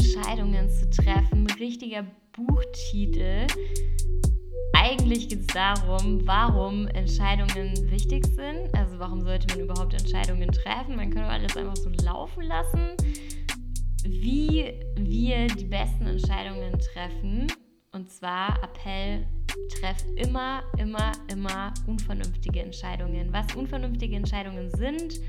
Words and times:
Entscheidungen 0.00 0.70
zu 0.70 0.88
treffen. 0.88 1.46
Richtiger 1.58 2.06
Buchtitel. 2.32 3.46
Eigentlich 4.72 5.28
geht 5.28 5.40
es 5.40 5.46
darum, 5.48 6.26
warum 6.26 6.86
Entscheidungen 6.88 7.74
wichtig 7.90 8.24
sind. 8.26 8.74
Also 8.74 8.98
warum 8.98 9.20
sollte 9.20 9.46
man 9.48 9.66
überhaupt 9.66 9.92
Entscheidungen 9.92 10.50
treffen? 10.52 10.96
Man 10.96 11.10
kann 11.10 11.24
alles 11.24 11.54
einfach 11.54 11.76
so 11.76 11.90
laufen 12.02 12.44
lassen. 12.44 12.96
Wie 14.04 14.72
wir 14.96 15.48
die 15.48 15.66
besten 15.66 16.06
Entscheidungen 16.06 16.78
treffen. 16.78 17.48
Und 17.92 18.10
zwar 18.10 18.58
Appell, 18.62 19.26
treff 19.68 20.02
immer, 20.16 20.62
immer, 20.78 21.12
immer 21.30 21.74
unvernünftige 21.86 22.62
Entscheidungen. 22.62 23.30
Was 23.32 23.54
unvernünftige 23.54 24.16
Entscheidungen 24.16 24.70
sind 24.70 25.20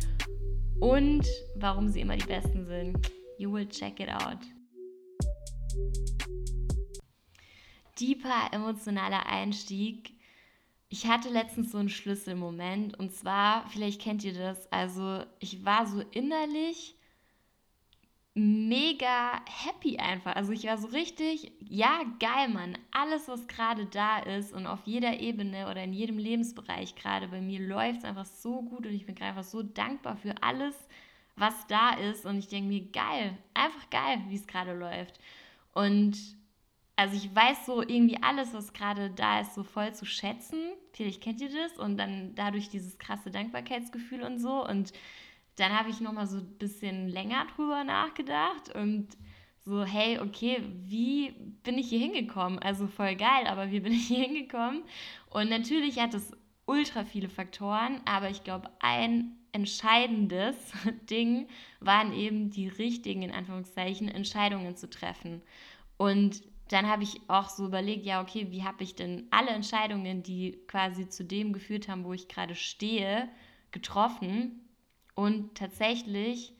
und 0.80 1.28
warum 1.56 1.90
sie 1.90 2.00
immer 2.00 2.16
die 2.16 2.26
besten 2.26 2.66
sind. 2.66 3.12
You 3.38 3.52
will 3.52 3.68
check 3.68 4.00
it 4.00 4.10
out. 4.10 4.38
Deeper 8.00 8.50
emotionaler 8.52 9.26
Einstieg. 9.28 10.14
Ich 10.90 11.08
hatte 11.08 11.30
letztens 11.30 11.72
so 11.72 11.78
einen 11.78 11.90
Schlüsselmoment 11.90 12.98
und 13.00 13.14
zwar, 13.14 13.70
vielleicht 13.70 14.02
kennt 14.02 14.24
ihr 14.24 14.34
das, 14.34 14.72
also 14.72 15.24
ich 15.40 15.64
war 15.64 15.86
so 15.86 16.02
innerlich 16.12 16.96
mega 18.34 19.42
happy 19.46 19.98
einfach. 19.98 20.36
Also 20.36 20.54
ich 20.54 20.66
war 20.66 20.78
so 20.78 20.88
richtig, 20.88 21.52
ja, 21.60 22.04
geil, 22.20 22.50
Mann. 22.50 22.78
Alles, 22.92 23.28
was 23.28 23.48
gerade 23.48 23.86
da 23.86 24.20
ist 24.20 24.54
und 24.54 24.68
auf 24.68 24.80
jeder 24.86 25.20
Ebene 25.20 25.70
oder 25.70 25.84
in 25.84 25.94
jedem 25.94 26.18
Lebensbereich 26.18 26.96
gerade 26.96 27.28
bei 27.28 27.42
mir 27.42 27.60
läuft 27.60 28.00
es 28.00 28.06
einfach 28.06 28.26
so 28.26 28.62
gut 28.62 28.86
und 28.86 28.94
ich 28.94 29.06
bin 29.06 29.16
gerade 29.16 29.30
einfach 29.30 29.44
so 29.44 29.64
dankbar 29.64 30.16
für 30.16 30.42
alles, 30.42 30.76
was 31.36 31.68
da 31.68 31.92
ist. 31.96 32.26
Und 32.26 32.38
ich 32.38 32.48
denke 32.48 32.70
mir, 32.70 32.86
geil, 32.92 33.38
einfach 33.54 33.90
geil, 33.90 34.22
wie 34.30 34.36
es 34.36 34.48
gerade 34.48 34.74
läuft. 34.74 35.20
Und 35.74 36.18
also 36.96 37.16
ich 37.16 37.34
weiß 37.36 37.66
so 37.66 37.82
irgendwie 37.82 38.22
alles, 38.22 38.54
was 38.54 38.74
gerade 38.74 39.10
da 39.10 39.40
ist, 39.42 39.56
so 39.56 39.64
voll 39.64 39.94
zu 39.94 40.06
schätzen. 40.06 40.60
Vielleicht 40.94 41.22
kennt 41.22 41.42
ihr 41.42 41.50
das 41.50 41.78
und 41.80 41.98
dann 41.98 42.36
dadurch 42.36 42.70
dieses 42.70 42.98
krasse 43.00 43.32
Dankbarkeitsgefühl 43.32 44.22
und 44.22 44.40
so. 44.40 44.68
Und 44.68 44.94
dann 45.56 45.78
habe 45.78 45.90
ich 45.90 46.02
nochmal 46.02 46.28
so 46.28 46.38
ein 46.38 46.58
bisschen 46.58 47.08
länger 47.08 47.48
drüber 47.56 47.84
nachgedacht 47.84 48.76
und 48.76 49.10
so, 49.64 49.84
hey, 49.84 50.20
okay, 50.20 50.64
wie 50.84 51.34
bin 51.64 51.78
ich 51.78 51.90
hier 51.90 52.00
hingekommen? 52.00 52.60
Also 52.60 52.88
voll 52.88 53.16
geil, 53.16 53.46
aber 53.48 53.72
wie 53.72 53.80
bin 53.80 53.94
ich 53.94 54.08
hier 54.08 54.26
hingekommen? 54.26 54.84
Und 55.30 55.50
natürlich 55.50 56.00
hat 56.00 56.14
es 56.14 56.32
ultra 56.72 57.04
viele 57.04 57.28
Faktoren, 57.28 58.00
aber 58.06 58.30
ich 58.30 58.46
glaube, 58.46 58.70
ein 58.80 59.36
entscheidendes 59.52 60.56
Ding 61.10 61.48
waren 61.82 62.14
eben 62.14 62.50
die 62.50 62.70
richtigen, 62.70 63.24
in 63.24 63.32
Anführungszeichen, 63.32 64.08
Entscheidungen 64.08 64.78
zu 64.78 64.90
treffen. 64.90 65.42
Und 65.98 66.42
dann 66.70 66.88
habe 66.88 67.04
ich 67.04 67.20
auch 67.28 67.50
so 67.50 67.66
überlegt, 67.66 68.06
ja, 68.06 68.22
okay, 68.22 68.48
wie 68.52 68.64
habe 68.64 68.84
ich 68.84 68.96
denn 68.96 69.28
alle 69.32 69.50
Entscheidungen, 69.50 70.24
die 70.24 70.58
quasi 70.68 71.10
zu 71.10 71.26
dem 71.26 71.52
geführt 71.52 71.90
haben, 71.90 72.06
wo 72.06 72.14
ich 72.14 72.30
gerade 72.30 72.56
stehe, 72.56 73.28
getroffen? 73.72 74.62
Und 75.14 75.56
tatsächlich, 75.56 76.54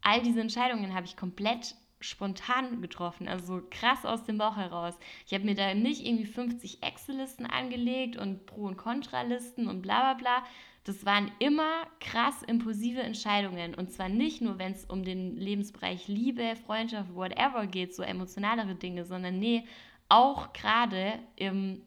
all 0.00 0.22
diese 0.22 0.40
Entscheidungen 0.40 0.94
habe 0.94 1.04
ich 1.04 1.18
komplett 1.18 1.74
spontan 2.00 2.80
getroffen, 2.80 3.28
also 3.28 3.62
krass 3.70 4.04
aus 4.04 4.24
dem 4.24 4.38
Bauch 4.38 4.56
heraus. 4.56 4.98
Ich 5.26 5.34
habe 5.34 5.44
mir 5.44 5.54
da 5.54 5.74
nicht 5.74 6.04
irgendwie 6.04 6.26
50 6.26 6.82
Excel-Listen 6.82 7.46
angelegt 7.46 8.16
und 8.16 8.46
Pro- 8.46 8.66
und 8.66 8.76
Kontralisten 8.76 9.68
und 9.68 9.82
bla 9.82 10.00
bla 10.00 10.14
bla. 10.14 10.44
Das 10.84 11.04
waren 11.04 11.30
immer 11.38 11.86
krass 12.00 12.42
impulsive 12.42 13.02
Entscheidungen. 13.02 13.74
Und 13.74 13.92
zwar 13.92 14.08
nicht 14.08 14.40
nur, 14.40 14.58
wenn 14.58 14.72
es 14.72 14.86
um 14.86 15.04
den 15.04 15.36
Lebensbereich 15.36 16.08
Liebe, 16.08 16.56
Freundschaft, 16.66 17.14
whatever 17.14 17.66
geht, 17.66 17.94
so 17.94 18.02
emotionalere 18.02 18.74
Dinge, 18.74 19.04
sondern 19.04 19.38
nee, 19.38 19.64
auch 20.08 20.52
gerade 20.54 21.18
im 21.36 21.82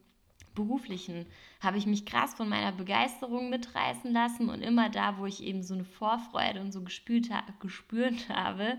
beruflichen 0.55 1.25
habe 1.59 1.77
ich 1.77 1.85
mich 1.85 2.05
krass 2.05 2.35
von 2.35 2.47
meiner 2.47 2.71
Begeisterung 2.71 3.49
mitreißen 3.49 4.11
lassen 4.11 4.49
und 4.49 4.61
immer 4.61 4.89
da, 4.89 5.17
wo 5.17 5.25
ich 5.25 5.43
eben 5.43 5.63
so 5.63 5.73
eine 5.73 5.85
Vorfreude 5.85 6.61
und 6.61 6.71
so 6.71 6.83
gespürt, 6.83 7.29
gespürt 7.59 8.29
habe, 8.29 8.77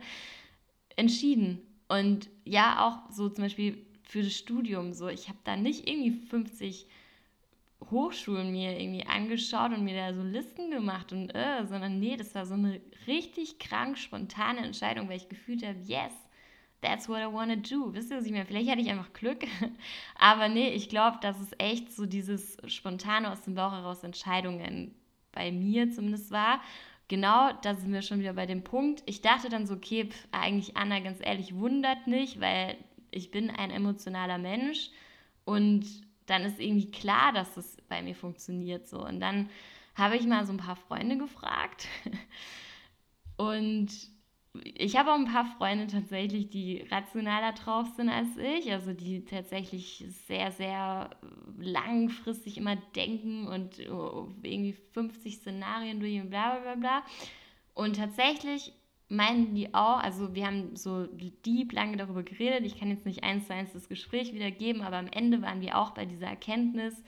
entschieden. 0.97 1.60
Und 1.88 2.28
ja, 2.44 2.87
auch 2.87 3.12
so 3.12 3.28
zum 3.28 3.44
Beispiel 3.44 3.84
für 4.03 4.22
das 4.22 4.34
Studium 4.34 4.93
so. 4.93 5.09
Ich 5.09 5.28
habe 5.28 5.38
da 5.44 5.56
nicht 5.56 5.88
irgendwie 5.88 6.12
50 6.12 6.87
Hochschulen 7.91 8.53
mir 8.53 8.78
irgendwie 8.78 9.06
angeschaut 9.06 9.72
und 9.72 9.84
mir 9.84 9.97
da 9.97 10.15
so 10.15 10.22
Listen 10.22 10.71
gemacht 10.71 11.12
und 11.12 11.34
äh, 11.34 11.66
sondern 11.66 12.00
nee, 12.00 12.16
das 12.16 12.34
war 12.34 12.47
so 12.47 12.55
eine 12.55 12.81
richtig 13.06 13.59
krank 13.59 13.99
spontane 13.99 14.65
Entscheidung, 14.65 15.09
weil 15.09 15.16
ich 15.16 15.28
gefühlt 15.28 15.65
habe, 15.65 15.78
yes, 15.84 16.12
that's 16.81 17.09
what 17.09 17.19
I 17.19 17.32
want 17.32 17.50
to 17.53 17.76
do. 17.76 17.93
Wisst 17.94 18.11
ihr, 18.11 18.19
was 18.19 18.26
ich 18.26 18.32
meine? 18.32 18.47
Vielleicht 18.47 18.71
hatte 18.71 18.81
ich 18.81 18.91
einfach 18.91 19.12
Glück, 19.12 19.44
aber 20.19 20.49
nee, 20.49 20.71
ich 20.71 20.88
glaube, 20.88 21.19
dass 21.21 21.41
es 21.41 21.50
echt 21.59 21.93
so 21.93 22.06
dieses 22.06 22.56
spontane 22.66 23.31
aus 23.31 23.43
dem 23.43 23.55
Bauch 23.55 23.72
heraus 23.72 24.03
Entscheidungen 24.03 24.94
bei 25.32 25.50
mir 25.50 25.91
zumindest 25.91 26.31
war. 26.31 26.61
Genau, 27.09 27.53
da 27.62 27.75
sind 27.75 27.92
wir 27.92 28.03
schon 28.03 28.20
wieder 28.20 28.32
bei 28.32 28.47
dem 28.47 28.65
Punkt. 28.65 29.03
Ich 29.06 29.20
dachte 29.20 29.48
dann 29.48 29.66
so, 29.66 29.75
okay, 29.75 30.06
pf, 30.06 30.28
eigentlich 30.32 30.76
Anna, 30.76 31.00
ganz 31.00 31.19
ehrlich, 31.22 31.54
wundert 31.54 32.06
nicht, 32.06 32.41
weil 32.41 32.76
ich 33.10 33.31
bin 33.31 33.50
ein 33.50 33.70
emotionaler 33.70 34.38
Mensch 34.38 34.91
und 35.44 35.84
dann 36.26 36.43
ist 36.43 36.59
irgendwie 36.59 36.91
klar, 36.91 37.32
dass 37.32 37.56
es 37.56 37.76
bei 37.88 38.03
mir 38.03 38.14
funktioniert 38.14 38.88
so. 38.88 39.04
Und 39.04 39.20
dann 39.20 39.50
habe 39.94 40.16
ich 40.16 40.26
mal 40.26 40.47
so 40.47 40.53
ein 40.53 40.59
paar 40.59 40.76
Freunde 40.76 41.19
gefragt 41.19 41.87
und 43.37 43.88
ich 44.62 44.97
habe 44.97 45.10
auch 45.10 45.16
ein 45.16 45.32
paar 45.32 45.47
Freunde 45.47 45.88
tatsächlich, 45.88 46.48
die 46.48 46.87
rationaler 46.91 47.53
drauf 47.53 47.88
sind 47.97 48.09
als 48.09 48.37
ich, 48.37 48.70
also 48.72 48.92
die 48.92 49.25
tatsächlich 49.25 50.04
sehr, 50.28 50.53
sehr 50.53 51.10
langfristig 51.59 52.56
immer 52.59 52.76
denken 52.94 53.48
und 53.48 53.81
oh, 53.91 54.28
irgendwie 54.43 54.76
50 54.93 55.37
Szenarien 55.37 55.98
durch 55.98 56.20
und 56.20 56.31
bla 56.31 56.59
bla 56.59 56.75
bla. 56.76 57.03
Und 57.75 57.97
tatsächlich 57.97 58.72
meinen 59.09 59.54
die 59.54 59.75
auch, 59.75 59.98
also 59.98 60.34
wir 60.34 60.47
haben 60.47 60.76
so 60.76 61.06
deep 61.06 61.72
lange 61.72 61.97
darüber 61.97 62.22
geredet, 62.22 62.64
ich 62.64 62.78
kann 62.78 62.91
jetzt 62.91 63.06
nicht 63.06 63.25
eins 63.25 63.48
zu 63.48 63.54
eins 63.54 63.72
das 63.72 63.88
Gespräch 63.88 64.32
wiedergeben, 64.32 64.82
aber 64.82 64.97
am 64.97 65.09
Ende 65.09 65.43
waren 65.43 65.60
wir 65.60 65.78
auch 65.78 65.91
bei 65.91 66.06
dieser 66.06 66.28
Erkenntnis, 66.28 67.03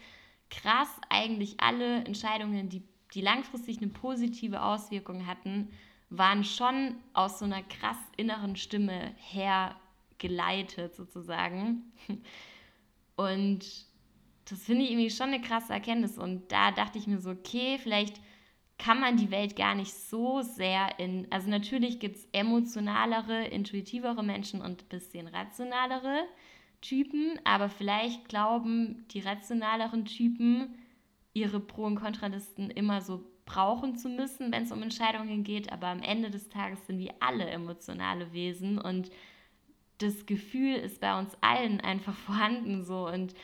krass, 0.51 0.89
eigentlich 1.11 1.61
alle 1.61 2.05
Entscheidungen, 2.05 2.69
die, 2.69 2.83
die 3.15 3.21
langfristig 3.21 3.79
eine 3.79 3.89
positive 3.89 4.63
Auswirkung 4.63 5.27
hatten, 5.27 5.71
waren 6.11 6.45
schon 6.45 6.97
aus 7.13 7.39
so 7.39 7.45
einer 7.45 7.63
krass 7.63 7.99
inneren 8.17 8.57
Stimme 8.57 9.15
hergeleitet 9.17 10.95
sozusagen. 10.95 11.93
Und 13.17 13.87
das 14.49 14.63
finde 14.63 14.85
ich 14.85 14.91
irgendwie 14.93 15.11
schon 15.11 15.29
eine 15.29 15.41
krasse 15.41 15.73
Erkenntnis. 15.73 16.19
Und 16.19 16.53
da 16.53 16.71
dachte 16.71 16.99
ich 16.99 17.07
mir 17.07 17.19
so, 17.19 17.31
okay, 17.31 17.79
vielleicht 17.79 18.21
kann 18.79 19.01
man 19.01 19.17
die 19.17 19.31
Welt 19.31 19.57
gar 19.57 19.75
nicht 19.75 19.93
so 19.93 20.43
sehr 20.43 20.99
in, 20.99 21.27
also 21.31 21.49
natürlich 21.49 21.99
gibt 21.99 22.17
es 22.17 22.29
emotionalere, 22.33 23.47
intuitivere 23.47 24.23
Menschen 24.23 24.61
und 24.61 24.83
ein 24.83 24.89
bisschen 24.89 25.27
rationalere 25.29 26.25
Typen, 26.83 27.41
aber 27.45 27.71
vielleicht 27.71 28.29
glauben 28.29 29.07
die 29.11 29.21
rationaleren 29.21 30.05
Typen, 30.05 30.75
ihre 31.33 31.59
Pro- 31.59 31.87
und 31.87 31.97
Kontralisten 31.97 32.71
immer 32.71 33.01
so 33.01 33.25
brauchen 33.47 33.97
zu 33.97 34.09
müssen, 34.11 34.53
wenn 34.53 34.65
es 34.65 34.73
um 34.73 34.83
Entscheidungen 34.83 35.43
geht, 35.45 35.73
aber 35.73 35.87
am 35.87 36.03
Ende 36.03 36.31
des 36.31 36.51
Tages 36.51 36.87
sind 36.87 36.99
wir 36.99 37.15
alle 37.21 37.47
emotionale 37.47 38.33
Wesen 38.33 38.79
und 38.79 39.11
das 39.99 40.27
Gefühl 40.27 40.75
ist 40.75 41.01
bei 41.01 41.19
uns 41.19 41.33
allen 41.41 41.81
einfach 41.81 42.15
vorhanden 42.27 42.85
so. 42.85 43.09
Und 43.09 43.35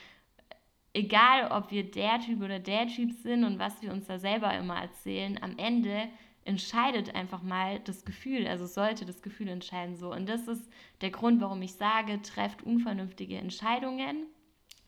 egal 0.92 1.50
ob 1.50 1.70
wir 1.70 1.90
der 1.90 2.20
Typ 2.20 2.42
oder 2.42 2.58
der 2.58 2.88
Typ 2.88 3.12
sind 3.12 3.44
und 3.44 3.58
was 3.58 3.80
wir 3.80 3.92
uns 3.92 4.06
da 4.06 4.18
selber 4.18 4.52
immer 4.54 4.82
erzählen, 4.82 5.38
am 5.40 5.56
Ende 5.56 6.08
entscheidet 6.44 7.14
einfach 7.14 7.42
mal 7.42 7.78
das 7.78 8.04
Gefühl, 8.04 8.48
also 8.48 8.66
sollte 8.66 9.06
das 9.06 9.22
Gefühl 9.22 9.48
entscheiden 9.48 9.96
so. 9.96 10.12
Und 10.12 10.28
das 10.28 10.48
ist 10.48 10.68
der 11.00 11.10
Grund, 11.10 11.40
warum 11.40 11.62
ich 11.62 11.74
sage, 11.74 12.20
trefft 12.20 12.64
unvernünftige 12.64 13.36
Entscheidungen 13.36 14.26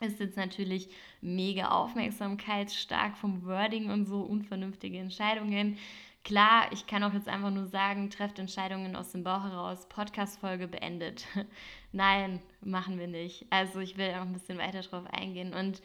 ist 0.05 0.21
jetzt 0.21 0.37
natürlich 0.37 0.89
mega 1.21 1.69
aufmerksamkeitsstark 1.69 3.17
vom 3.17 3.45
Wording 3.45 3.91
und 3.91 4.07
so, 4.07 4.21
unvernünftige 4.21 4.99
Entscheidungen. 4.99 5.77
Klar, 6.25 6.73
ich 6.73 6.87
kann 6.87 7.05
auch 7.05 7.13
jetzt 7.13 7.29
einfach 7.29 7.51
nur 7.51 7.67
sagen, 7.67 8.09
trefft 8.09 8.39
Entscheidungen 8.39 8.97
aus 8.97 9.13
dem 9.13 9.25
Bauch 9.25 9.45
heraus, 9.45 9.89
Podcast-Folge 9.89 10.69
beendet. 10.69 11.27
Nein, 11.93 12.41
machen 12.63 12.99
wir 12.99 13.09
nicht. 13.09 13.47
Also 13.51 13.81
ich 13.81 13.99
will 13.99 14.11
auch 14.11 14.23
ein 14.23 14.33
bisschen 14.33 14.57
weiter 14.59 14.81
drauf 14.81 15.05
eingehen 15.13 15.53
und 15.53 15.83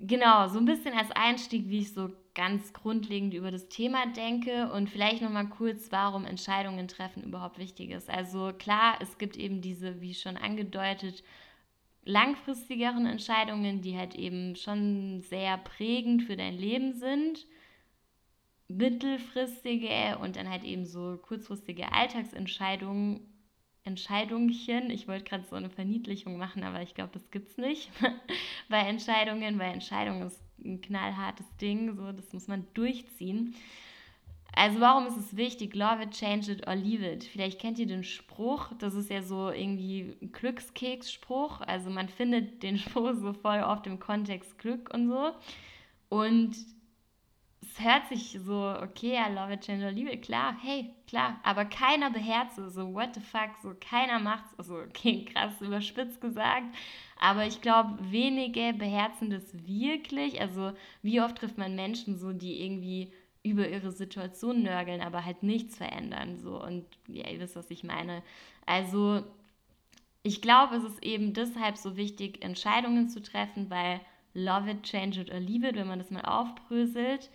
genau, 0.00 0.48
so 0.48 0.58
ein 0.58 0.64
bisschen 0.64 0.94
als 0.94 1.10
Einstieg, 1.12 1.68
wie 1.68 1.80
ich 1.80 1.92
so 1.92 2.10
ganz 2.34 2.72
grundlegend 2.72 3.34
über 3.34 3.50
das 3.50 3.68
Thema 3.68 4.06
denke 4.06 4.70
und 4.72 4.88
vielleicht 4.90 5.22
nochmal 5.22 5.48
kurz, 5.48 5.90
warum 5.90 6.24
Entscheidungen 6.24 6.88
treffen 6.88 7.24
überhaupt 7.24 7.58
wichtig 7.58 7.90
ist. 7.90 8.08
Also 8.08 8.52
klar, 8.58 8.98
es 9.00 9.18
gibt 9.18 9.36
eben 9.36 9.60
diese, 9.60 10.00
wie 10.00 10.14
schon 10.14 10.36
angedeutet, 10.36 11.24
langfristigeren 12.08 13.04
Entscheidungen, 13.04 13.82
die 13.82 13.96
halt 13.96 14.14
eben 14.14 14.56
schon 14.56 15.20
sehr 15.20 15.58
prägend 15.58 16.22
für 16.22 16.36
dein 16.36 16.56
Leben 16.56 16.94
sind, 16.94 17.46
mittelfristige 18.66 20.18
und 20.20 20.36
dann 20.36 20.48
halt 20.48 20.64
eben 20.64 20.86
so 20.86 21.18
kurzfristige 21.18 21.92
Alltagsentscheidungen, 21.92 23.20
Entscheidungchen. 23.84 24.90
Ich 24.90 25.06
wollte 25.06 25.24
gerade 25.24 25.44
so 25.44 25.56
eine 25.56 25.68
Verniedlichung 25.68 26.38
machen, 26.38 26.62
aber 26.64 26.80
ich 26.80 26.94
glaube, 26.94 27.10
das 27.12 27.30
gibt 27.30 27.50
es 27.50 27.58
nicht 27.58 27.90
bei 28.70 28.80
Entscheidungen, 28.80 29.58
weil 29.58 29.72
Entscheidung 29.72 30.22
ist 30.22 30.42
ein 30.64 30.80
knallhartes 30.80 31.46
Ding, 31.60 31.94
so 31.94 32.12
das 32.12 32.32
muss 32.32 32.48
man 32.48 32.66
durchziehen. 32.72 33.54
Also 34.54 34.80
warum 34.80 35.06
ist 35.06 35.16
es 35.16 35.36
wichtig? 35.36 35.74
Love 35.74 36.02
it, 36.02 36.10
change 36.10 36.50
it 36.50 36.66
or 36.66 36.74
leave 36.74 37.04
it. 37.04 37.24
Vielleicht 37.24 37.60
kennt 37.60 37.78
ihr 37.78 37.86
den 37.86 38.02
Spruch, 38.02 38.72
das 38.78 38.94
ist 38.94 39.10
ja 39.10 39.22
so 39.22 39.50
irgendwie 39.50 40.16
ein 40.20 40.32
Glückskeks-Spruch. 40.32 41.60
Also 41.60 41.90
man 41.90 42.08
findet 42.08 42.62
den 42.62 42.78
Spruch 42.78 43.14
so 43.14 43.32
voll 43.32 43.60
oft 43.60 43.86
im 43.86 44.00
Kontext 44.00 44.58
Glück 44.58 44.92
und 44.92 45.08
so. 45.08 45.32
Und 46.08 46.56
es 47.62 47.84
hört 47.84 48.08
sich 48.08 48.38
so, 48.44 48.74
okay, 48.82 49.16
I 49.16 49.32
love 49.32 49.52
it, 49.52 49.60
change 49.60 49.84
or 49.84 49.92
leave 49.92 50.10
it, 50.10 50.22
klar, 50.22 50.56
hey, 50.62 50.94
klar. 51.06 51.38
Aber 51.42 51.64
keiner 51.64 52.10
beherzt 52.10 52.58
es, 52.58 52.74
so 52.74 52.92
what 52.94 53.14
the 53.14 53.20
fuck, 53.20 53.50
so 53.62 53.74
keiner 53.78 54.18
macht 54.18 54.44
es. 54.46 54.58
Also 54.58 54.78
okay, 54.78 55.24
krass 55.32 55.60
überspitzt 55.60 56.20
gesagt. 56.20 56.74
Aber 57.20 57.46
ich 57.46 57.60
glaube, 57.60 57.98
wenige 58.10 58.72
beherzen 58.72 59.30
das 59.30 59.44
wirklich. 59.66 60.40
Also 60.40 60.72
wie 61.02 61.20
oft 61.20 61.36
trifft 61.36 61.58
man 61.58 61.74
Menschen 61.74 62.16
so, 62.16 62.32
die 62.32 62.64
irgendwie 62.64 63.12
über 63.42 63.68
ihre 63.68 63.92
Situation 63.92 64.62
nörgeln, 64.62 65.00
aber 65.00 65.24
halt 65.24 65.42
nichts 65.42 65.76
verändern. 65.76 66.38
So. 66.38 66.62
Und 66.62 66.84
ja, 67.06 67.28
ihr 67.28 67.40
wisst, 67.40 67.56
was 67.56 67.70
ich 67.70 67.84
meine. 67.84 68.22
Also 68.66 69.22
ich 70.22 70.42
glaube, 70.42 70.76
es 70.76 70.84
ist 70.84 71.02
eben 71.02 71.32
deshalb 71.32 71.76
so 71.76 71.96
wichtig, 71.96 72.44
Entscheidungen 72.44 73.08
zu 73.08 73.22
treffen, 73.22 73.70
weil 73.70 74.00
love 74.34 74.70
it, 74.70 74.82
change 74.82 75.20
it 75.20 75.32
or 75.32 75.40
leave 75.40 75.66
it, 75.66 75.76
wenn 75.76 75.88
man 75.88 75.98
das 75.98 76.10
mal 76.10 76.24
aufbröselt. 76.24 77.30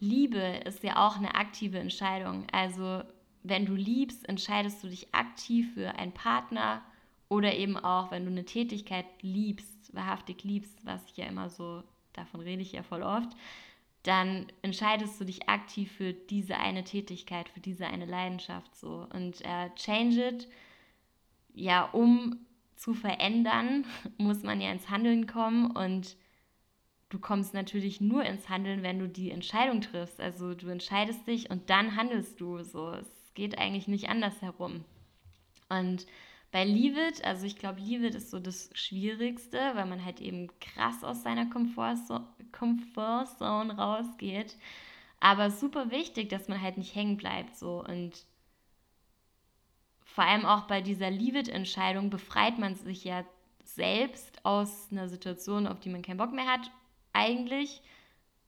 Liebe 0.00 0.38
ist 0.64 0.82
ja 0.82 1.06
auch 1.06 1.16
eine 1.16 1.34
aktive 1.34 1.78
Entscheidung. 1.78 2.46
Also 2.52 3.02
wenn 3.42 3.66
du 3.66 3.74
liebst, 3.74 4.28
entscheidest 4.28 4.82
du 4.82 4.88
dich 4.88 5.14
aktiv 5.14 5.74
für 5.74 5.94
einen 5.96 6.12
Partner 6.12 6.82
oder 7.28 7.54
eben 7.54 7.76
auch, 7.76 8.10
wenn 8.10 8.24
du 8.24 8.30
eine 8.30 8.44
Tätigkeit 8.44 9.06
liebst, 9.20 9.94
wahrhaftig 9.94 10.44
liebst, 10.44 10.84
was 10.84 11.04
ich 11.10 11.16
ja 11.16 11.26
immer 11.26 11.50
so, 11.50 11.82
davon 12.14 12.40
rede 12.40 12.62
ich 12.62 12.72
ja 12.72 12.82
voll 12.82 13.02
oft, 13.02 13.30
dann 14.04 14.46
entscheidest 14.60 15.18
du 15.18 15.24
dich 15.24 15.48
aktiv 15.48 15.90
für 15.90 16.12
diese 16.12 16.58
eine 16.58 16.84
Tätigkeit, 16.84 17.48
für 17.48 17.60
diese 17.60 17.86
eine 17.86 18.04
Leidenschaft 18.04 18.76
so. 18.76 19.06
Und 19.12 19.40
äh, 19.40 19.70
change 19.74 20.28
it, 20.28 20.48
ja, 21.54 21.84
um 21.84 22.36
zu 22.76 22.92
verändern, 22.92 23.86
muss 24.18 24.42
man 24.42 24.60
ja 24.60 24.70
ins 24.70 24.90
Handeln 24.90 25.26
kommen 25.26 25.70
und 25.70 26.16
du 27.08 27.18
kommst 27.18 27.54
natürlich 27.54 28.00
nur 28.02 28.24
ins 28.24 28.48
Handeln, 28.50 28.82
wenn 28.82 28.98
du 28.98 29.08
die 29.08 29.30
Entscheidung 29.30 29.80
triffst. 29.80 30.20
Also 30.20 30.54
du 30.54 30.68
entscheidest 30.68 31.26
dich 31.26 31.48
und 31.48 31.70
dann 31.70 31.96
handelst 31.96 32.40
du 32.40 32.62
so. 32.62 32.90
Es 32.92 33.32
geht 33.32 33.58
eigentlich 33.58 33.88
nicht 33.88 34.10
anders 34.10 34.42
herum. 34.42 34.84
Und 35.70 36.06
bei 36.54 36.64
Leave 36.64 37.08
It, 37.08 37.22
also 37.24 37.46
ich 37.46 37.58
glaube, 37.58 37.80
Leave 37.80 38.06
It 38.06 38.14
ist 38.14 38.30
so 38.30 38.38
das 38.38 38.70
Schwierigste, 38.74 39.58
weil 39.74 39.86
man 39.86 40.04
halt 40.04 40.20
eben 40.20 40.48
krass 40.60 41.02
aus 41.02 41.24
seiner 41.24 41.46
Komfortzone, 41.46 43.76
rausgeht. 43.76 44.56
Aber 45.18 45.50
super 45.50 45.90
wichtig, 45.90 46.28
dass 46.28 46.46
man 46.46 46.62
halt 46.62 46.78
nicht 46.78 46.94
hängen 46.94 47.16
bleibt 47.16 47.56
so 47.56 47.84
und 47.84 48.24
vor 50.04 50.22
allem 50.22 50.46
auch 50.46 50.68
bei 50.68 50.80
dieser 50.80 51.10
Leave 51.10 51.40
It-Entscheidung 51.40 52.08
befreit 52.08 52.60
man 52.60 52.76
sich 52.76 53.02
ja 53.02 53.24
selbst 53.64 54.46
aus 54.46 54.92
einer 54.92 55.08
Situation, 55.08 55.66
auf 55.66 55.80
die 55.80 55.88
man 55.88 56.02
keinen 56.02 56.18
Bock 56.18 56.32
mehr 56.32 56.46
hat, 56.46 56.70
eigentlich. 57.12 57.82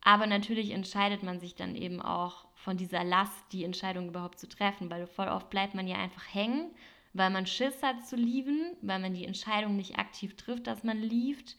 Aber 0.01 0.29
natürlich 0.29 0.71
entscheidet 0.71 1.25
man 1.25 1.41
sich 1.41 1.57
dann 1.57 1.75
eben 1.75 2.01
auch 2.01 2.47
von 2.55 2.77
dieser 2.77 3.03
Last, 3.03 3.47
die 3.51 3.65
Entscheidung 3.65 4.11
überhaupt 4.11 4.39
zu 4.39 4.49
treffen, 4.49 4.93
weil 4.93 5.09
voll 5.09 5.27
oft 5.27 5.51
bleibt 5.51 5.75
man 5.75 5.89
ja 5.89 5.97
einfach 5.97 6.33
hängen 6.33 6.71
weil 7.17 7.31
man 7.31 7.47
Schiss 7.47 7.83
hat 7.83 8.07
zu 8.07 8.17
lieben, 8.17 8.77
weil 8.83 8.99
man 8.99 9.15
die 9.15 9.25
Entscheidung 9.25 9.77
nicht 9.77 9.99
aktiv 9.99 10.37
trifft, 10.37 10.67
dass 10.67 10.85
man 10.85 10.99
liebt. 10.99 11.57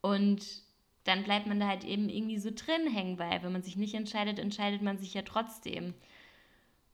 Und 0.00 0.62
dann 1.04 1.24
bleibt 1.24 1.46
man 1.46 1.60
da 1.60 1.68
halt 1.68 1.84
eben 1.84 2.08
irgendwie 2.08 2.38
so 2.38 2.50
drin 2.50 2.90
hängen, 2.90 3.18
weil 3.18 3.42
wenn 3.42 3.52
man 3.52 3.62
sich 3.62 3.76
nicht 3.76 3.94
entscheidet, 3.94 4.38
entscheidet 4.38 4.82
man 4.82 4.98
sich 4.98 5.14
ja 5.14 5.22
trotzdem. 5.22 5.94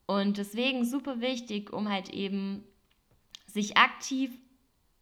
Und 0.05 0.37
deswegen 0.37 0.85
super 0.85 1.21
wichtig, 1.21 1.71
um 1.71 1.89
halt 1.89 2.09
eben 2.09 2.65
sich 3.47 3.77
aktiv 3.77 4.31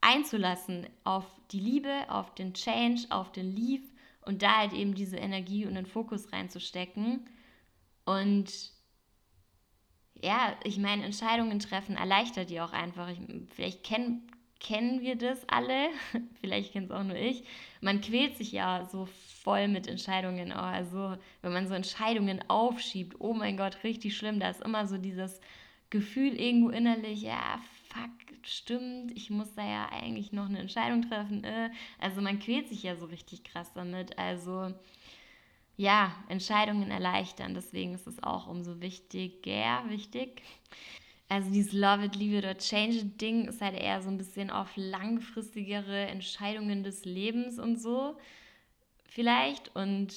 einzulassen 0.01 0.87
auf 1.03 1.25
die 1.51 1.59
Liebe, 1.59 2.05
auf 2.09 2.35
den 2.35 2.53
Change, 2.53 3.07
auf 3.09 3.31
den 3.31 3.55
Leave 3.55 3.83
und 4.21 4.43
da 4.43 4.57
halt 4.57 4.73
eben 4.73 4.93
diese 4.93 5.17
Energie 5.17 5.65
und 5.65 5.75
den 5.75 5.87
Fokus 5.87 6.31
reinzustecken. 6.31 7.27
Und 8.05 8.71
ja, 10.21 10.55
ich 10.63 10.77
meine, 10.77 11.05
Entscheidungen 11.05 11.59
treffen 11.59 11.95
erleichtert 11.95 12.49
die 12.49 12.61
auch 12.61 12.73
einfach. 12.73 13.09
Ich, 13.09 13.19
vielleicht 13.53 13.83
kenn, 13.83 14.23
kennen 14.59 15.01
wir 15.01 15.15
das 15.15 15.47
alle, 15.47 15.89
vielleicht 16.41 16.73
kennt 16.73 16.89
es 16.89 16.91
auch 16.91 17.03
nur 17.03 17.15
ich. 17.15 17.43
Man 17.81 18.01
quält 18.01 18.37
sich 18.37 18.51
ja 18.51 18.87
so 18.91 19.07
voll 19.43 19.67
mit 19.67 19.87
Entscheidungen. 19.87 20.51
Oh, 20.51 20.59
also, 20.59 21.15
wenn 21.41 21.53
man 21.53 21.67
so 21.67 21.73
Entscheidungen 21.73 22.43
aufschiebt, 22.49 23.15
oh 23.19 23.33
mein 23.33 23.57
Gott, 23.57 23.83
richtig 23.83 24.17
schlimm. 24.17 24.39
Da 24.39 24.49
ist 24.49 24.61
immer 24.61 24.87
so 24.87 24.97
dieses 24.97 25.39
Gefühl 25.89 26.39
irgendwo 26.39 26.69
innerlich, 26.69 27.21
ja, 27.21 27.59
fuck, 27.87 28.11
stimmt, 28.43 29.11
ich 29.15 29.29
muss 29.29 29.53
da 29.55 29.65
ja 29.65 29.89
eigentlich 29.91 30.31
noch 30.31 30.45
eine 30.45 30.59
Entscheidung 30.59 31.03
treffen. 31.03 31.43
Äh. 31.43 31.69
Also, 31.99 32.21
man 32.21 32.39
quält 32.39 32.67
sich 32.67 32.83
ja 32.83 32.95
so 32.95 33.05
richtig 33.05 33.43
krass 33.43 33.71
damit. 33.73 34.17
Also, 34.19 34.73
ja, 35.79 36.13
Entscheidungen 36.27 36.91
erleichtern. 36.91 37.53
Deswegen 37.53 37.93
ist 37.93 38.05
es 38.05 38.21
auch 38.21 38.47
umso 38.47 38.81
wichtiger, 38.81 39.81
wichtig. 39.87 40.41
Also 41.29 41.49
dieses 41.51 41.71
Love 41.71 42.03
it, 42.03 42.17
leave 42.17 42.39
it 42.39 42.43
or 42.43 42.57
change 42.57 42.97
it 42.97 43.21
Ding 43.21 43.47
ist 43.47 43.61
halt 43.61 43.79
eher 43.79 44.01
so 44.01 44.09
ein 44.09 44.17
bisschen 44.17 44.49
auf 44.49 44.69
langfristigere 44.75 46.07
Entscheidungen 46.07 46.83
des 46.83 47.05
Lebens 47.05 47.59
und 47.59 47.79
so 47.79 48.17
vielleicht. 49.05 49.73
Und 49.73 50.13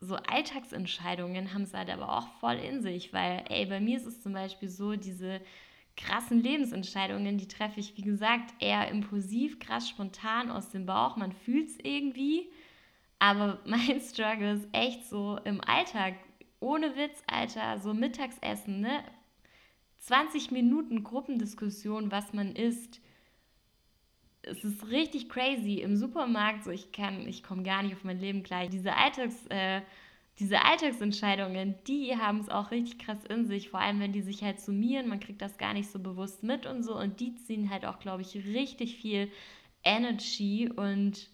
so 0.00 0.16
Alltagsentscheidungen 0.16 1.52
haben 1.52 1.64
es 1.64 1.74
halt 1.74 1.90
aber 1.90 2.16
auch 2.16 2.28
voll 2.40 2.56
in 2.56 2.80
sich, 2.80 3.12
weil, 3.12 3.44
ey, 3.50 3.66
bei 3.66 3.78
mir 3.78 3.98
ist 3.98 4.06
es 4.06 4.22
zum 4.22 4.32
Beispiel 4.32 4.70
so, 4.70 4.96
diese 4.96 5.42
krassen 5.98 6.42
Lebensentscheidungen, 6.42 7.36
die 7.36 7.48
treffe 7.48 7.78
ich, 7.78 7.94
wie 7.98 8.02
gesagt, 8.02 8.54
eher 8.58 8.88
impulsiv, 8.88 9.58
krass 9.58 9.86
spontan 9.86 10.50
aus 10.50 10.70
dem 10.70 10.86
Bauch. 10.86 11.16
Man 11.16 11.32
fühlt 11.32 11.68
es 11.68 11.78
irgendwie 11.82 12.48
aber 13.24 13.58
mein 13.64 14.00
Struggle 14.00 14.52
ist 14.52 14.68
echt 14.72 15.06
so 15.08 15.38
im 15.44 15.60
Alltag, 15.62 16.14
ohne 16.60 16.94
Witz, 16.96 17.22
Alter, 17.26 17.78
so 17.78 17.94
Mittagsessen, 17.94 18.80
ne? 18.80 19.02
20 20.00 20.50
Minuten 20.50 21.02
Gruppendiskussion, 21.02 22.10
was 22.10 22.34
man 22.34 22.54
isst. 22.54 23.00
Es 24.42 24.62
ist 24.62 24.88
richtig 24.88 25.30
crazy. 25.30 25.80
Im 25.80 25.96
Supermarkt, 25.96 26.64
so 26.64 26.70
ich 26.70 26.92
kann, 26.92 27.26
ich 27.26 27.42
komme 27.42 27.62
gar 27.62 27.82
nicht 27.82 27.94
auf 27.94 28.04
mein 28.04 28.20
Leben 28.20 28.42
klar. 28.42 28.66
Diese 28.66 28.94
Alltags, 28.94 29.46
äh, 29.48 29.80
diese 30.38 30.62
Alltagsentscheidungen, 30.62 31.76
die 31.86 32.14
haben 32.18 32.40
es 32.40 32.50
auch 32.50 32.70
richtig 32.70 32.98
krass 32.98 33.24
in 33.30 33.46
sich, 33.46 33.70
vor 33.70 33.80
allem 33.80 34.00
wenn 34.00 34.12
die 34.12 34.20
sich 34.20 34.42
halt 34.42 34.60
summieren, 34.60 35.08
man 35.08 35.20
kriegt 35.20 35.40
das 35.40 35.56
gar 35.56 35.72
nicht 35.72 35.90
so 35.90 35.98
bewusst 35.98 36.42
mit 36.42 36.66
und 36.66 36.82
so 36.82 36.98
und 36.98 37.20
die 37.20 37.36
ziehen 37.36 37.70
halt 37.70 37.86
auch, 37.86 37.98
glaube 38.00 38.20
ich, 38.20 38.34
richtig 38.34 38.96
viel 38.96 39.30
Energy 39.84 40.68
und 40.68 41.30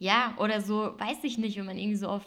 ja, 0.00 0.34
oder 0.38 0.62
so, 0.62 0.98
weiß 0.98 1.22
ich 1.24 1.36
nicht, 1.36 1.58
wenn 1.58 1.66
man 1.66 1.78
irgendwie 1.78 1.98
so 1.98 2.08
auf 2.08 2.26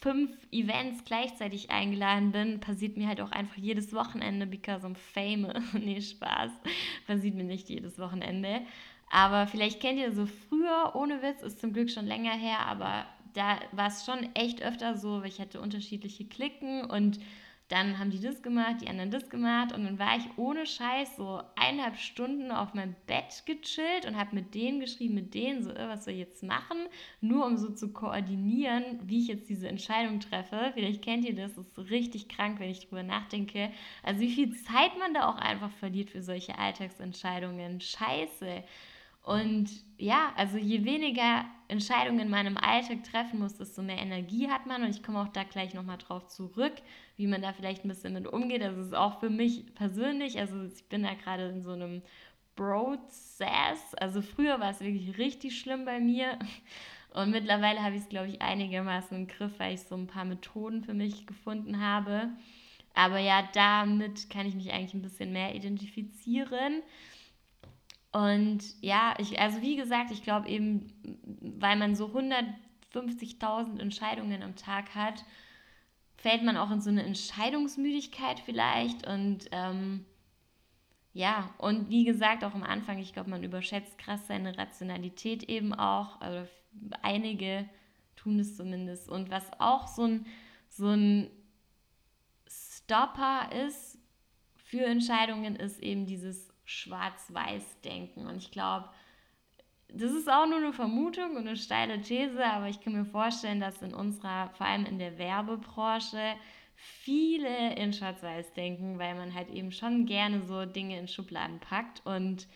fünf 0.00 0.30
Events 0.50 1.04
gleichzeitig 1.04 1.70
eingeladen 1.70 2.32
bin, 2.32 2.58
passiert 2.58 2.96
mir 2.96 3.06
halt 3.06 3.20
auch 3.20 3.32
einfach 3.32 3.58
jedes 3.58 3.92
Wochenende, 3.92 4.46
because 4.46 4.84
I'm 4.84 4.96
famous. 4.96 5.62
nee, 5.74 6.00
Spaß. 6.00 6.50
Passiert 7.06 7.34
mir 7.34 7.44
nicht 7.44 7.68
jedes 7.68 7.98
Wochenende. 7.98 8.62
Aber 9.10 9.46
vielleicht 9.46 9.80
kennt 9.80 9.98
ihr 9.98 10.12
so 10.12 10.24
früher, 10.26 10.92
ohne 10.94 11.22
Witz, 11.22 11.42
ist 11.42 11.60
zum 11.60 11.74
Glück 11.74 11.90
schon 11.90 12.06
länger 12.06 12.32
her, 12.32 12.60
aber 12.66 13.04
da 13.34 13.58
war 13.72 13.88
es 13.88 14.06
schon 14.06 14.34
echt 14.34 14.62
öfter 14.62 14.96
so, 14.96 15.20
weil 15.20 15.28
ich 15.28 15.38
hatte 15.38 15.60
unterschiedliche 15.60 16.24
Klicken 16.24 16.82
und 16.86 17.20
dann 17.68 17.98
haben 17.98 18.10
die 18.10 18.20
das 18.20 18.42
gemacht, 18.42 18.76
die 18.80 18.88
anderen 18.88 19.10
das 19.10 19.28
gemacht 19.28 19.72
und 19.72 19.84
dann 19.84 19.98
war 19.98 20.16
ich 20.16 20.24
ohne 20.36 20.66
Scheiß 20.66 21.16
so 21.16 21.42
eineinhalb 21.56 21.96
Stunden 21.96 22.52
auf 22.52 22.74
meinem 22.74 22.94
Bett 23.06 23.42
gechillt 23.44 24.06
und 24.06 24.16
habe 24.16 24.36
mit 24.36 24.54
denen 24.54 24.78
geschrieben, 24.78 25.14
mit 25.14 25.34
denen 25.34 25.64
so, 25.64 25.70
äh, 25.70 25.88
was 25.88 26.06
ich 26.06 26.18
jetzt 26.18 26.44
machen, 26.44 26.78
nur 27.20 27.44
um 27.44 27.56
so 27.56 27.70
zu 27.70 27.92
koordinieren, 27.92 29.00
wie 29.04 29.22
ich 29.22 29.28
jetzt 29.28 29.48
diese 29.48 29.68
Entscheidung 29.68 30.20
treffe. 30.20 30.70
Vielleicht 30.74 31.02
kennt 31.02 31.24
ihr 31.24 31.34
das, 31.34 31.54
das 31.54 31.66
ist 31.66 31.90
richtig 31.90 32.28
krank, 32.28 32.60
wenn 32.60 32.70
ich 32.70 32.86
drüber 32.86 33.02
nachdenke. 33.02 33.70
Also 34.04 34.20
wie 34.20 34.32
viel 34.32 34.54
Zeit 34.56 34.96
man 34.98 35.12
da 35.12 35.28
auch 35.28 35.38
einfach 35.38 35.70
verliert 35.72 36.10
für 36.10 36.22
solche 36.22 36.58
Alltagsentscheidungen. 36.58 37.80
Scheiße. 37.80 38.62
Und 39.26 39.68
ja, 39.98 40.32
also 40.36 40.56
je 40.56 40.84
weniger 40.84 41.44
Entscheidungen 41.66 42.30
man 42.30 42.46
im 42.46 42.56
Alltag 42.56 43.02
treffen 43.02 43.40
muss, 43.40 43.56
desto 43.56 43.82
mehr 43.82 43.98
Energie 43.98 44.48
hat 44.48 44.66
man. 44.66 44.84
Und 44.84 44.90
ich 44.90 45.02
komme 45.02 45.20
auch 45.20 45.28
da 45.28 45.42
gleich 45.42 45.74
nochmal 45.74 45.98
drauf 45.98 46.28
zurück, 46.28 46.74
wie 47.16 47.26
man 47.26 47.42
da 47.42 47.52
vielleicht 47.52 47.84
ein 47.84 47.88
bisschen 47.88 48.12
mit 48.12 48.28
umgeht. 48.28 48.62
Das 48.62 48.76
ist 48.76 48.94
auch 48.94 49.18
für 49.18 49.28
mich 49.28 49.74
persönlich, 49.74 50.38
also 50.38 50.62
ich 50.62 50.88
bin 50.88 51.02
da 51.02 51.14
gerade 51.14 51.48
in 51.48 51.60
so 51.60 51.72
einem 51.72 52.02
Process. 52.54 53.96
Also 53.96 54.22
früher 54.22 54.60
war 54.60 54.70
es 54.70 54.78
wirklich 54.78 55.18
richtig 55.18 55.58
schlimm 55.58 55.84
bei 55.84 55.98
mir. 55.98 56.38
Und 57.12 57.32
mittlerweile 57.32 57.82
habe 57.82 57.96
ich 57.96 58.02
es, 58.02 58.08
glaube 58.08 58.28
ich, 58.28 58.40
einigermaßen 58.40 59.16
im 59.16 59.26
Griff, 59.26 59.58
weil 59.58 59.74
ich 59.74 59.80
so 59.80 59.96
ein 59.96 60.06
paar 60.06 60.24
Methoden 60.24 60.84
für 60.84 60.94
mich 60.94 61.26
gefunden 61.26 61.80
habe. 61.80 62.28
Aber 62.94 63.18
ja, 63.18 63.42
damit 63.54 64.30
kann 64.30 64.46
ich 64.46 64.54
mich 64.54 64.72
eigentlich 64.72 64.94
ein 64.94 65.02
bisschen 65.02 65.32
mehr 65.32 65.52
identifizieren. 65.56 66.82
Und 68.16 68.62
ja, 68.80 69.14
ich, 69.18 69.38
also 69.38 69.60
wie 69.60 69.76
gesagt, 69.76 70.10
ich 70.10 70.22
glaube 70.22 70.48
eben, 70.48 70.90
weil 71.42 71.76
man 71.76 71.94
so 71.94 72.06
150.000 72.06 73.78
Entscheidungen 73.78 74.42
am 74.42 74.56
Tag 74.56 74.94
hat, 74.94 75.22
fällt 76.16 76.42
man 76.42 76.56
auch 76.56 76.70
in 76.70 76.80
so 76.80 76.88
eine 76.88 77.02
Entscheidungsmüdigkeit 77.02 78.40
vielleicht. 78.40 79.06
Und 79.06 79.48
ähm, 79.52 80.06
ja, 81.12 81.54
und 81.58 81.90
wie 81.90 82.04
gesagt, 82.04 82.42
auch 82.42 82.54
am 82.54 82.62
Anfang, 82.62 82.98
ich 83.00 83.12
glaube, 83.12 83.28
man 83.28 83.44
überschätzt 83.44 83.98
krass 83.98 84.26
seine 84.26 84.56
Rationalität 84.56 85.42
eben 85.42 85.74
auch. 85.74 86.18
Also 86.22 86.48
einige 87.02 87.68
tun 88.16 88.38
es 88.38 88.56
zumindest. 88.56 89.10
Und 89.10 89.28
was 89.28 89.44
auch 89.60 89.88
so 89.88 90.04
ein, 90.04 90.26
so 90.70 90.88
ein 90.88 91.28
Stopper 92.48 93.50
ist 93.66 93.98
für 94.54 94.86
Entscheidungen, 94.86 95.54
ist 95.56 95.82
eben 95.82 96.06
dieses 96.06 96.45
Schwarz-Weiß-Denken. 96.66 98.26
Und 98.26 98.36
ich 98.36 98.50
glaube, 98.50 98.88
das 99.88 100.12
ist 100.12 100.28
auch 100.28 100.46
nur 100.46 100.58
eine 100.58 100.72
Vermutung 100.72 101.36
und 101.36 101.46
eine 101.46 101.56
steile 101.56 102.02
These, 102.02 102.44
aber 102.44 102.68
ich 102.68 102.80
kann 102.80 102.92
mir 102.92 103.06
vorstellen, 103.06 103.60
dass 103.60 103.80
in 103.82 103.94
unserer, 103.94 104.50
vor 104.50 104.66
allem 104.66 104.84
in 104.84 104.98
der 104.98 105.16
Werbebranche, 105.16 106.34
viele 106.74 107.74
in 107.76 107.92
Schwarz-Weiß 107.92 108.52
denken, 108.52 108.98
weil 108.98 109.14
man 109.14 109.34
halt 109.34 109.48
eben 109.48 109.72
schon 109.72 110.04
gerne 110.04 110.42
so 110.42 110.66
Dinge 110.66 110.98
in 110.98 111.08
Schubladen 111.08 111.58
packt 111.60 112.04
und 112.04 112.46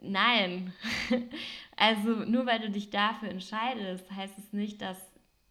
nein, 0.00 0.72
also 1.76 2.10
nur 2.24 2.46
weil 2.46 2.60
du 2.60 2.70
dich 2.70 2.90
dafür 2.90 3.30
entscheidest, 3.30 4.08
heißt 4.12 4.38
es 4.38 4.52
nicht, 4.52 4.80
dass 4.80 4.98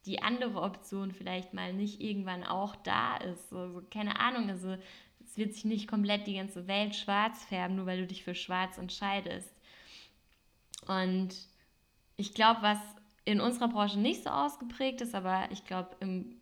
die 0.06 0.22
andere 0.22 0.62
Option 0.62 1.12
vielleicht 1.12 1.54
mal 1.54 1.74
nicht 1.74 2.00
irgendwann 2.00 2.46
auch 2.46 2.78
da 2.78 3.18
ist. 3.18 3.50
So, 3.50 3.68
so, 3.74 3.84
keine 3.92 4.22
Ahnung, 4.22 4.50
also 4.50 4.78
wird 5.38 5.54
sich 5.54 5.66
nicht 5.66 5.88
komplett 5.88 6.28
die 6.28 6.36
ganze 6.36 6.68
Welt 6.68 6.96
schwarz 6.96 7.44
färben, 7.46 7.76
nur 7.76 7.86
weil 7.86 8.02
du 8.02 8.08
dich 8.08 8.24
für 8.24 8.36
schwarz 8.36 8.78
entscheidest. 8.78 9.52
Und 10.88 11.36
ich 12.16 12.34
glaube, 12.34 12.62
was 12.62 12.80
in 13.26 13.42
unserer 13.42 13.68
Branche 13.68 14.00
nicht 14.00 14.24
so 14.24 14.30
ausgeprägt 14.30 15.02
ist, 15.02 15.14
aber 15.14 15.50
ich 15.52 15.66
glaube, 15.66 15.96
im 16.00 16.38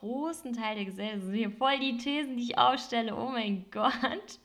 großen 0.00 0.52
Teil 0.52 0.76
der 0.76 0.84
Gesellschaft 0.84 1.24
sind 1.24 1.34
hier 1.34 1.50
voll 1.50 1.78
die 1.78 1.96
Thesen, 1.96 2.36
die 2.36 2.44
ich 2.44 2.58
aufstelle. 2.58 3.16
Oh 3.16 3.30
mein 3.30 3.66
Gott. 3.70 4.40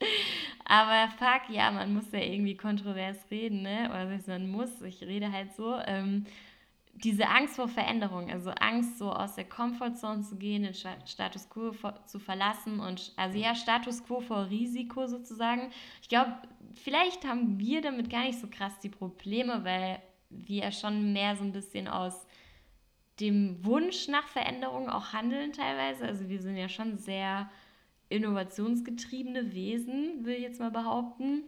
Aber 0.65 1.11
fuck, 1.17 1.49
ja, 1.49 1.71
man 1.71 1.93
muss 1.93 2.11
ja 2.11 2.19
irgendwie 2.19 2.55
kontrovers 2.55 3.17
reden, 3.29 3.61
ne? 3.61 3.89
Oder 3.89 4.19
man 4.27 4.49
muss, 4.49 4.81
ich 4.81 5.01
rede 5.01 5.31
halt 5.31 5.53
so. 5.53 5.75
Ähm, 5.85 6.25
diese 6.93 7.27
Angst 7.27 7.55
vor 7.55 7.67
Veränderung, 7.67 8.29
also 8.29 8.51
Angst, 8.51 8.97
so 8.97 9.11
aus 9.11 9.35
der 9.35 9.45
Comfortzone 9.45 10.21
zu 10.21 10.35
gehen, 10.35 10.63
den 10.63 10.73
Status 10.73 11.49
quo 11.49 11.71
zu 12.05 12.19
verlassen 12.19 12.79
und 12.79 13.13
also 13.15 13.37
ja, 13.37 13.55
Status 13.55 14.03
quo 14.03 14.19
vor 14.19 14.49
Risiko 14.49 15.07
sozusagen. 15.07 15.71
Ich 16.01 16.09
glaube, 16.09 16.33
vielleicht 16.73 17.25
haben 17.25 17.59
wir 17.59 17.81
damit 17.81 18.09
gar 18.09 18.23
nicht 18.23 18.39
so 18.39 18.47
krass 18.47 18.79
die 18.79 18.89
Probleme, 18.89 19.63
weil 19.63 20.01
wir 20.29 20.65
ja 20.65 20.71
schon 20.71 21.13
mehr 21.13 21.35
so 21.35 21.43
ein 21.43 21.51
bisschen 21.51 21.87
aus 21.87 22.27
dem 23.19 23.63
Wunsch 23.63 24.07
nach 24.07 24.27
Veränderung 24.27 24.89
auch 24.89 25.13
handeln 25.13 25.53
teilweise. 25.53 26.05
Also 26.05 26.29
wir 26.29 26.41
sind 26.41 26.57
ja 26.57 26.69
schon 26.69 26.97
sehr 26.97 27.49
innovationsgetriebene 28.09 29.53
Wesen, 29.53 30.25
will 30.25 30.35
ich 30.35 30.41
jetzt 30.41 30.59
mal 30.59 30.71
behaupten. 30.71 31.43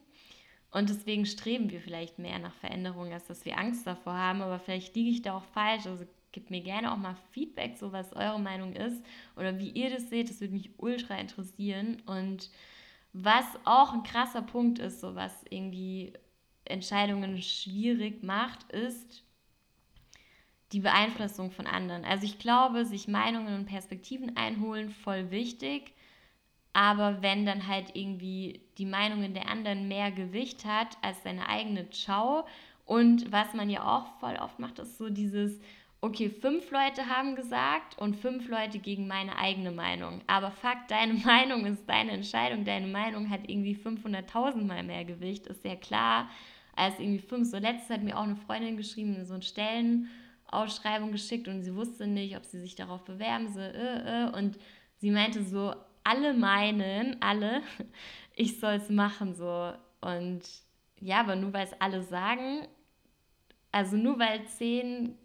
Und 0.74 0.90
deswegen 0.90 1.28
streben 1.28 1.70
wir 1.70 1.80
vielleicht 1.80 2.18
mehr 2.18 2.40
nach 2.40 2.56
Veränderung, 2.56 3.14
als 3.14 3.28
dass 3.28 3.46
wir 3.46 3.60
Angst 3.60 3.86
davor 3.86 4.14
haben. 4.14 4.42
Aber 4.42 4.58
vielleicht 4.58 4.96
liege 4.96 5.12
ich 5.12 5.22
da 5.22 5.38
auch 5.38 5.44
falsch. 5.54 5.86
Also 5.86 6.06
gebt 6.32 6.50
mir 6.50 6.62
gerne 6.62 6.92
auch 6.92 6.98
mal 6.98 7.16
Feedback, 7.30 7.78
so 7.78 7.92
was 7.92 8.12
eure 8.14 8.40
Meinung 8.40 8.74
ist 8.74 9.06
oder 9.36 9.60
wie 9.60 9.70
ihr 9.70 9.92
das 9.92 10.10
seht. 10.10 10.32
Das 10.32 10.42
würde 10.42 10.56
mich 10.56 10.72
ultra 10.78 11.16
interessieren. 11.16 12.02
Und 12.08 12.50
was 13.14 13.46
auch 13.66 13.94
ein 13.94 14.02
krasser 14.02 14.42
Punkt 14.42 14.80
ist, 14.80 15.00
so 15.00 15.14
was 15.14 15.46
irgendwie 15.52 16.14
Entscheidungen 16.66 17.40
schwierig 17.44 18.24
macht, 18.24 18.72
ist 18.72 19.24
die 20.72 20.80
Beeinflussung 20.80 21.52
von 21.52 21.68
anderen. 21.68 22.04
Also 22.04 22.26
ich 22.26 22.40
glaube, 22.40 22.86
sich 22.86 23.08
Meinungen 23.08 23.54
und 23.54 23.66
Perspektiven 23.68 24.36
einholen, 24.38 24.90
voll 24.90 25.30
wichtig. 25.30 25.94
Aber 26.74 27.22
wenn 27.22 27.46
dann 27.46 27.68
halt 27.68 27.96
irgendwie 27.96 28.62
die 28.80 28.86
Meinungen 28.86 29.34
der 29.34 29.48
anderen 29.48 29.88
mehr 29.88 30.12
Gewicht 30.12 30.66
hat 30.66 30.98
als 31.02 31.22
seine 31.24 31.48
eigene 31.48 31.88
Schau 31.92 32.46
und 32.86 33.32
was 33.32 33.54
man 33.54 33.70
ja 33.70 33.84
auch 33.84 34.20
voll 34.20 34.36
oft 34.36 34.60
macht, 34.60 34.80
ist 34.80 34.98
so 34.98 35.10
dieses, 35.10 35.60
okay, 36.02 36.30
fünf 36.30 36.70
Leute 36.72 37.08
haben 37.08 37.36
gesagt 37.36 37.98
und 37.98 38.18
fünf 38.18 38.50
Leute 38.50 38.80
gegen 38.80 39.08
meine 39.08 39.38
eigene 39.38 39.72
Meinung. 39.72 40.22
Aber 40.28 40.52
fuck, 40.52 40.78
deine 40.90 41.14
Meinung 41.26 41.66
ist 41.66 41.88
deine 41.88 42.12
Entscheidung. 42.12 42.66
Deine 42.66 42.88
Meinung 42.88 43.30
hat 43.30 43.42
irgendwie 43.48 43.76
500.000 43.76 44.66
Mal 44.66 44.84
mehr 44.84 45.06
Gewicht, 45.06 45.48
ist 45.48 45.64
ja 45.64 45.76
klar, 45.76 46.30
als 46.76 47.00
irgendwie 47.00 47.26
fünf. 47.26 47.50
So 47.50 47.58
letztes 47.58 47.90
hat 47.90 48.04
mir 48.04 48.18
auch 48.18 48.24
eine 48.24 48.36
Freundin 48.36 48.76
geschrieben, 48.76 49.24
so 49.24 49.36
eine 49.36 49.44
Stellenausschreibung 49.44 51.12
geschickt 51.12 51.48
und 51.48 51.62
sie 51.62 51.74
wusste 51.74 52.06
nicht, 52.06 52.36
ob 52.36 52.44
sie 52.44 52.60
sich 52.60 52.76
darauf 52.76 53.06
bewerben 53.06 53.54
soll. 53.54 53.64
Äh, 53.64 54.26
äh. 54.26 54.38
Und 54.38 54.58
sie 54.98 55.12
meinte 55.12 55.44
so, 55.44 55.74
alle 56.04 56.34
meinen, 56.34 57.22
alle, 57.22 57.62
ich 58.36 58.60
soll 58.60 58.74
es 58.74 58.90
machen 58.90 59.36
so. 59.36 59.74
Und 60.02 60.42
ja, 61.00 61.20
aber 61.20 61.36
nur 61.36 61.54
weil 61.54 61.66
es 61.66 61.82
alle 61.82 62.02
sagen, 62.04 62.68
also 63.72 63.98
nur 63.98 64.20
weil 64.20 64.46
zehn 64.46 65.18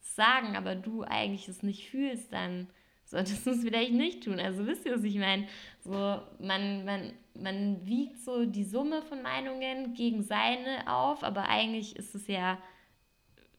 sagen, 0.00 0.56
aber 0.56 0.74
du 0.74 1.02
eigentlich 1.02 1.48
es 1.48 1.62
nicht 1.62 1.88
fühlst, 1.88 2.32
dann 2.32 2.68
solltest 3.04 3.46
du 3.46 3.50
es 3.50 3.62
vielleicht 3.62 3.92
nicht 3.92 4.24
tun. 4.24 4.40
Also 4.40 4.66
wisst 4.66 4.86
ihr, 4.86 4.94
was 4.94 5.04
ich 5.04 5.16
meine? 5.16 5.46
So, 5.80 6.20
man, 6.38 6.84
man, 6.84 7.12
man 7.34 7.86
wiegt 7.86 8.18
so 8.18 8.44
die 8.44 8.64
Summe 8.64 9.02
von 9.02 9.22
Meinungen 9.22 9.94
gegen 9.94 10.22
seine 10.22 10.84
auf, 10.86 11.22
aber 11.22 11.48
eigentlich 11.48 11.96
ist 11.96 12.14
es 12.14 12.26
ja 12.26 12.58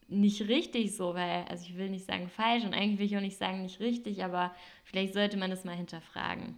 nicht 0.07 0.47
richtig 0.47 0.95
so, 0.95 1.13
weil, 1.15 1.45
also 1.45 1.65
ich 1.65 1.77
will 1.77 1.89
nicht 1.89 2.05
sagen 2.05 2.29
falsch 2.29 2.63
und 2.63 2.73
eigentlich 2.73 2.99
will 2.99 3.05
ich 3.05 3.17
auch 3.17 3.21
nicht 3.21 3.37
sagen 3.37 3.63
nicht 3.63 3.79
richtig, 3.79 4.23
aber 4.23 4.53
vielleicht 4.83 5.13
sollte 5.13 5.37
man 5.37 5.49
das 5.49 5.63
mal 5.63 5.75
hinterfragen. 5.75 6.55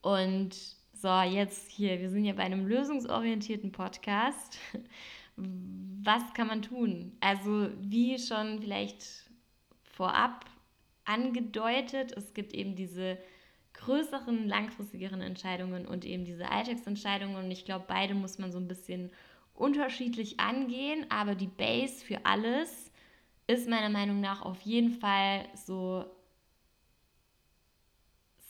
Und 0.00 0.56
so, 0.92 1.20
jetzt 1.20 1.70
hier, 1.70 2.00
wir 2.00 2.10
sind 2.10 2.24
ja 2.24 2.32
bei 2.32 2.42
einem 2.42 2.66
lösungsorientierten 2.66 3.72
Podcast. 3.72 4.58
Was 5.36 6.34
kann 6.34 6.48
man 6.48 6.62
tun? 6.62 7.16
Also, 7.20 7.68
wie 7.80 8.18
schon 8.18 8.60
vielleicht 8.60 9.04
vorab 9.82 10.44
angedeutet, 11.04 12.12
es 12.16 12.34
gibt 12.34 12.52
eben 12.52 12.74
diese 12.74 13.18
größeren, 13.74 14.48
langfristigeren 14.48 15.20
Entscheidungen 15.20 15.86
und 15.86 16.04
eben 16.04 16.24
diese 16.24 16.50
Alltagsentscheidungen. 16.50 17.36
Und 17.36 17.50
ich 17.50 17.64
glaube, 17.64 17.84
beide 17.86 18.14
muss 18.14 18.38
man 18.38 18.50
so 18.50 18.58
ein 18.58 18.68
bisschen 18.68 19.10
unterschiedlich 19.58 20.40
angehen, 20.40 21.06
aber 21.10 21.34
die 21.34 21.46
Base 21.46 22.04
für 22.04 22.24
alles 22.24 22.90
ist 23.46 23.68
meiner 23.68 23.88
Meinung 23.88 24.20
nach 24.20 24.42
auf 24.42 24.60
jeden 24.62 24.92
Fall 24.92 25.46
so 25.54 26.04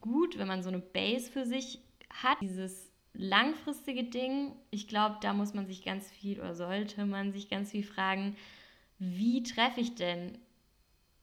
gut, 0.00 0.38
wenn 0.38 0.48
man 0.48 0.62
so 0.62 0.70
eine 0.70 0.78
Base 0.78 1.30
für 1.30 1.44
sich 1.44 1.80
hat. 2.10 2.38
Dieses 2.40 2.90
langfristige 3.12 4.04
Ding, 4.04 4.52
ich 4.70 4.88
glaube, 4.88 5.18
da 5.20 5.34
muss 5.34 5.52
man 5.52 5.66
sich 5.66 5.84
ganz 5.84 6.10
viel 6.10 6.40
oder 6.40 6.54
sollte 6.54 7.04
man 7.04 7.32
sich 7.32 7.50
ganz 7.50 7.70
viel 7.72 7.82
fragen, 7.82 8.36
wie 9.00 9.42
treffe 9.42 9.80
ich 9.80 9.94
denn 9.94 10.38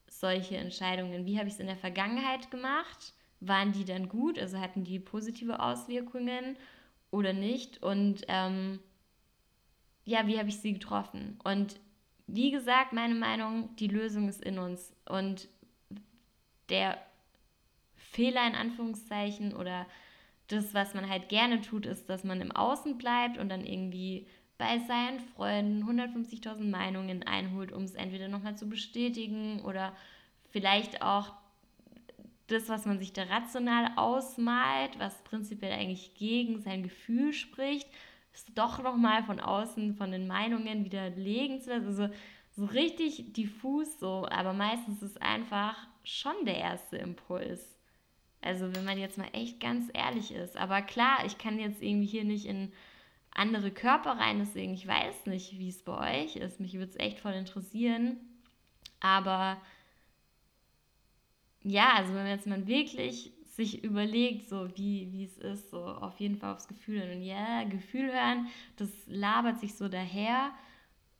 solche 0.10 0.57
Entscheidungen? 0.57 1.25
Wie 1.25 1.38
habe 1.38 1.48
ich 1.48 1.53
es 1.53 1.60
in 1.60 1.67
der 1.67 1.77
Vergangenheit 1.77 2.50
gemacht? 2.50 3.13
Waren 3.39 3.72
die 3.72 3.86
dann 3.86 4.10
gut? 4.10 4.39
Also 4.39 4.60
hatten 4.60 4.84
die 4.84 5.00
positive 5.00 5.60
Auswirkungen 5.60 6.57
oder 7.12 7.34
nicht? 7.34 7.84
Und 7.84 8.24
ähm, 8.27 8.79
ja, 10.05 10.25
wie 10.25 10.39
habe 10.39 10.50
ich 10.50 10.60
sie 10.60 10.74
getroffen? 10.74 11.39
Und 11.43 11.79
wie 12.25 12.50
gesagt, 12.50 12.93
meine 12.93 13.13
Meinung, 13.13 13.75
die 13.75 13.88
Lösung 13.88 14.27
ist 14.27 14.43
in 14.43 14.57
uns. 14.57 14.91
Und 15.07 15.48
der 16.69 16.98
Fehler 17.96 18.48
in 18.48 18.55
Anführungszeichen 18.55 19.55
oder 19.55 19.86
das, 20.48 20.74
was 20.74 20.96
man 20.96 21.07
halt 21.07 21.29
gerne 21.29 21.62
tut, 21.62 21.86
ist, 21.86 22.10
dass 22.10 22.24
man 22.24 22.41
im 22.41 22.51
Außen 22.51 22.98
bleibt 22.98 23.38
und 23.38 23.50
dann 23.50 23.63
irgendwie 23.65 24.27
bei 24.57 24.79
seinen 24.79 25.19
Freunden 25.19 25.83
150.000 25.83 26.69
Meinungen 26.69 27.23
einholt, 27.23 27.71
um 27.71 27.83
es 27.83 27.93
entweder 27.93 28.27
nochmal 28.27 28.57
zu 28.57 28.67
bestätigen 28.67 29.61
oder 29.61 29.95
vielleicht 30.49 31.01
auch 31.01 31.33
das, 32.47 32.69
was 32.69 32.85
man 32.85 32.97
sich 32.97 33.13
da 33.13 33.23
rational 33.23 33.91
ausmalt, 33.97 34.97
was 34.99 35.23
prinzipiell 35.23 35.73
eigentlich 35.73 36.15
gegen 36.15 36.61
sein 36.61 36.81
Gefühl 36.81 37.33
spricht, 37.33 37.87
ist 38.33 38.49
doch 38.55 38.81
nochmal 38.81 39.23
von 39.23 39.39
außen, 39.39 39.95
von 39.95 40.11
den 40.11 40.27
Meinungen 40.27 40.85
widerlegen 40.85 41.61
zu 41.61 41.71
lassen. 41.71 41.87
Also 41.87 42.09
so 42.55 42.65
richtig 42.65 43.33
diffus 43.33 43.99
so, 43.99 44.27
aber 44.29 44.53
meistens 44.53 45.01
ist 45.03 45.11
es 45.11 45.21
einfach 45.21 45.75
schon 46.03 46.45
der 46.45 46.57
erste 46.57 46.97
Impuls. 46.97 47.77
Also 48.41 48.73
wenn 48.75 48.85
man 48.85 48.97
jetzt 48.97 49.17
mal 49.17 49.29
echt 49.33 49.59
ganz 49.59 49.89
ehrlich 49.93 50.31
ist. 50.31 50.55
Aber 50.57 50.81
klar, 50.81 51.25
ich 51.25 51.37
kann 51.37 51.59
jetzt 51.59 51.81
irgendwie 51.81 52.07
hier 52.07 52.23
nicht 52.23 52.45
in 52.45 52.71
andere 53.38 53.72
Körper 53.72 54.12
rein, 54.12 54.39
deswegen 54.39 54.74
ich 54.74 54.88
weiß 54.88 55.27
nicht, 55.27 55.58
wie 55.58 55.70
es 55.70 55.84
bei 55.84 56.24
euch 56.24 56.36
ist. 56.36 56.60
Mich 56.60 56.74
würde 56.74 56.91
es 56.91 57.00
echt 57.00 57.20
voll 57.20 57.34
interessieren. 57.34 58.17
Aber 59.00 59.62
ja, 61.63 61.94
also 61.96 62.10
wenn 62.10 62.24
man 62.24 62.32
jetzt 62.32 62.48
mal 62.48 62.67
wirklich 62.67 63.32
sich 63.58 63.84
überlegt, 63.84 64.48
so 64.48 64.70
wie, 64.77 65.24
es 65.24 65.38
ist, 65.38 65.72
so 65.72 65.84
auf 65.84 66.20
jeden 66.20 66.38
Fall 66.38 66.53
aufs 66.53 66.67
Gefühl 66.67 67.01
hören. 67.01 67.17
Und 67.17 67.24
ja, 67.24 67.63
Gefühl 67.63 68.13
hören, 68.13 68.48
das 68.77 68.89
labert 69.08 69.60
sich 69.60 69.75
so 69.75 69.88
daher. 69.88 70.51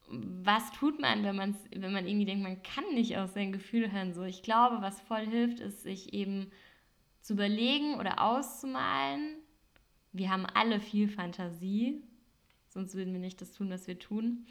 Was 0.10 0.72
tut 0.72 1.02
man, 1.02 1.24
wenn, 1.24 1.36
man's, 1.36 1.58
wenn 1.76 1.92
man 1.92 2.08
irgendwie 2.08 2.26
denkt, 2.26 2.44
man 2.44 2.62
kann 2.64 2.86
nicht 2.94 3.18
auf 3.18 3.32
sein 3.32 3.52
Gefühl 3.52 3.92
hören? 3.92 4.14
So, 4.14 4.24
ich 4.24 4.44
glaube, 4.44 4.82
was 4.82 5.02
voll 5.02 5.26
hilft, 5.26 5.60
ist, 5.60 5.84
sich 5.84 6.14
eben 6.14 6.52
zu 7.22 7.34
überlegen 7.34 7.96
oder 8.00 8.22
auszumalen. 8.22 9.36
Wir 10.14 10.30
haben 10.30 10.46
alle 10.46 10.80
viel 10.80 11.10
Fantasie, 11.10 12.04
sonst 12.78 12.94
würden 12.94 13.12
wir 13.12 13.20
nicht 13.20 13.42
das 13.42 13.54
tun, 13.54 13.72
was 13.72 13.88
wir 13.88 13.98
tun. 13.98 14.46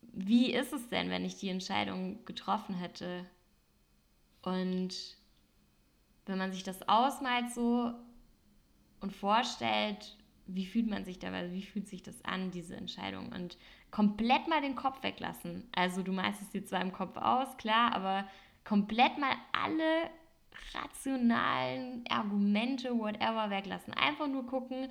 Wie 0.00 0.50
ist 0.50 0.72
es 0.72 0.88
denn, 0.88 1.10
wenn 1.10 1.26
ich 1.26 1.36
die 1.36 1.50
Entscheidung 1.50 2.24
getroffen 2.24 2.74
hätte? 2.74 3.26
Und 4.40 4.94
wenn 6.24 6.38
man 6.38 6.52
sich 6.52 6.62
das 6.62 6.88
ausmalt 6.88 7.52
so 7.52 7.92
und 9.00 9.12
vorstellt, 9.12 10.16
wie 10.46 10.64
fühlt 10.64 10.88
man 10.88 11.04
sich 11.04 11.18
dabei, 11.18 11.52
wie 11.52 11.62
fühlt 11.62 11.86
sich 11.86 12.02
das 12.02 12.24
an, 12.24 12.50
diese 12.50 12.76
Entscheidung? 12.76 13.30
Und 13.30 13.58
komplett 13.90 14.48
mal 14.48 14.62
den 14.62 14.74
Kopf 14.74 15.02
weglassen. 15.02 15.68
Also 15.74 16.02
du 16.02 16.12
malst 16.12 16.40
es 16.40 16.48
dir 16.48 16.64
zwar 16.64 16.80
im 16.80 16.92
Kopf 16.92 17.18
aus, 17.18 17.58
klar, 17.58 17.92
aber 17.92 18.26
komplett 18.64 19.18
mal 19.18 19.34
alle 19.52 20.08
rationalen 20.72 22.06
Argumente, 22.08 22.98
whatever, 22.98 23.50
weglassen. 23.50 23.92
Einfach 23.92 24.28
nur 24.28 24.46
gucken, 24.46 24.88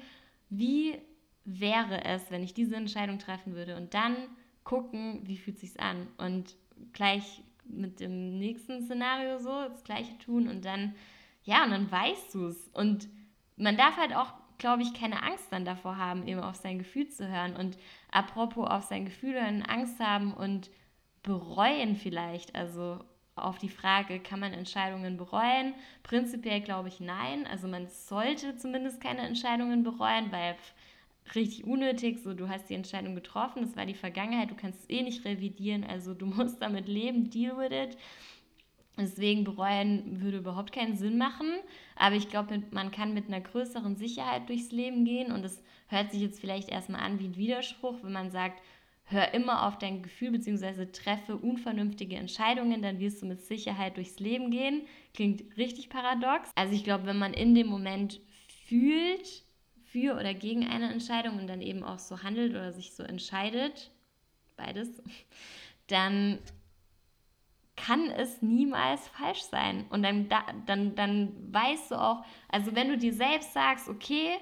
wie 0.52 1.02
wäre 1.46 2.04
es, 2.04 2.32
wenn 2.32 2.44
ich 2.44 2.54
diese 2.54 2.76
Entscheidung 2.76 3.20
treffen 3.20 3.56
würde 3.56 3.78
und 3.78 3.94
dann 3.94 4.16
gucken, 4.64 5.22
wie 5.24 5.38
fühlt 5.38 5.60
sich 5.60 5.80
an 5.80 6.08
und 6.18 6.56
gleich 6.92 7.44
mit 7.64 8.00
dem 8.00 8.38
nächsten 8.38 8.84
Szenario 8.84 9.40
so 9.40 9.68
das 9.70 9.84
gleiche 9.84 10.18
tun 10.18 10.48
und 10.48 10.66
dann 10.66 10.96
ja, 11.44 11.64
und 11.64 11.72
dann 11.72 11.92
weißt 11.92 12.34
du 12.34 12.48
es 12.48 12.68
und 12.70 13.08
man 13.56 13.78
darf 13.78 13.98
halt 13.98 14.16
auch, 14.16 14.34
glaube 14.58 14.82
ich, 14.82 14.94
keine 14.94 15.22
Angst 15.22 15.46
dann 15.52 15.64
davor 15.64 15.98
haben, 15.98 16.28
eben 16.28 16.40
auf 16.40 16.56
sein 16.56 16.80
Gefühl 16.80 17.08
zu 17.08 17.28
hören 17.28 17.56
und 17.56 17.78
apropos 18.12 18.68
auf 18.68 18.84
sein 18.84 19.06
Gefühl 19.06 19.34
hören, 19.34 19.62
Angst 19.62 20.00
haben 20.00 20.34
und 20.34 20.72
bereuen 21.22 21.96
vielleicht, 21.96 22.56
also 22.56 23.00
auf 23.36 23.58
die 23.58 23.70
Frage, 23.70 24.20
kann 24.20 24.40
man 24.40 24.54
Entscheidungen 24.54 25.18
bereuen? 25.18 25.74
Prinzipiell 26.04 26.62
glaube 26.62 26.88
ich 26.88 27.00
nein. 27.00 27.46
Also 27.48 27.68
man 27.68 27.88
sollte 27.90 28.56
zumindest 28.56 29.02
keine 29.02 29.22
Entscheidungen 29.22 29.84
bereuen, 29.84 30.32
weil 30.32 30.56
richtig 31.34 31.66
unnötig, 31.66 32.20
so 32.20 32.34
du 32.34 32.50
hast 32.50 32.70
die 32.70 32.76
Entscheidung 32.76 33.16
getroffen, 33.16 33.64
das 33.64 33.76
war 33.76 33.86
die 33.86 33.96
Vergangenheit, 33.96 34.52
du 34.52 34.56
kannst 34.56 34.82
es 34.82 34.90
eh 34.90 35.02
nicht 35.02 35.26
revidieren, 35.26 35.84
also 35.84 36.14
du 36.14 36.26
musst 36.26 36.62
damit 36.62 36.88
leben, 36.88 37.30
deal 37.30 37.58
with 37.58 37.72
it. 37.72 37.98
Deswegen 38.98 39.44
bereuen 39.44 40.22
würde 40.22 40.38
überhaupt 40.38 40.72
keinen 40.72 40.96
Sinn 40.96 41.18
machen. 41.18 41.48
Aber 41.98 42.16
ich 42.16 42.30
glaube, 42.30 42.64
man 42.72 42.92
kann 42.92 43.14
mit 43.14 43.28
einer 43.28 43.42
größeren 43.42 43.98
Sicherheit 43.98 44.48
durchs 44.48 44.72
Leben 44.72 45.04
gehen. 45.04 45.34
Und 45.34 45.44
es 45.44 45.62
hört 45.88 46.12
sich 46.12 46.22
jetzt 46.22 46.40
vielleicht 46.40 46.70
erstmal 46.70 47.02
an 47.02 47.20
wie 47.20 47.26
ein 47.26 47.36
Widerspruch, 47.36 47.98
wenn 48.04 48.14
man 48.14 48.32
sagt, 48.32 48.62
hör 49.04 49.34
immer 49.34 49.68
auf 49.68 49.78
dein 49.78 50.02
Gefühl 50.02 50.32
bzw. 50.32 50.86
treffe 50.88 51.38
unvernünftige 51.38 52.16
Entscheidungen, 52.16 52.82
dann 52.82 53.00
wirst 53.00 53.22
du 53.22 53.28
mit 53.28 53.42
Sicherheit 53.42 53.98
durchs 53.98 54.20
Leben 54.20 54.50
gehen. 54.50 54.84
Klingt 55.14 55.44
richtig 55.58 55.90
paradox. 55.90 56.50
Also 56.56 56.74
ich 56.74 56.84
glaube, 56.84 57.06
wenn 57.06 57.20
man 57.20 57.34
in 57.34 57.54
dem 57.54 57.68
Moment 57.68 58.22
fühlt 58.68 59.45
für 59.96 60.16
oder 60.16 60.34
gegen 60.34 60.68
eine 60.68 60.92
Entscheidung 60.92 61.40
und 61.40 61.48
dann 61.48 61.62
eben 61.62 61.82
auch 61.82 62.00
so 62.00 62.22
handelt 62.22 62.52
oder 62.52 62.74
sich 62.74 62.94
so 62.94 63.04
entscheidet, 63.04 63.92
beides, 64.58 65.02
dann 65.88 66.40
kann 67.78 68.12
es 68.12 68.42
niemals 68.42 69.08
falsch 69.08 69.44
sein. 69.44 69.86
Und 69.90 70.04
dann, 70.04 70.28
dann, 70.66 70.96
dann 70.96 71.54
weißt 71.54 71.92
du 71.92 71.96
auch, 71.96 72.26
also 72.50 72.76
wenn 72.76 72.90
du 72.90 72.98
dir 72.98 73.14
selbst 73.14 73.54
sagst, 73.54 73.88
okay, 73.88 74.38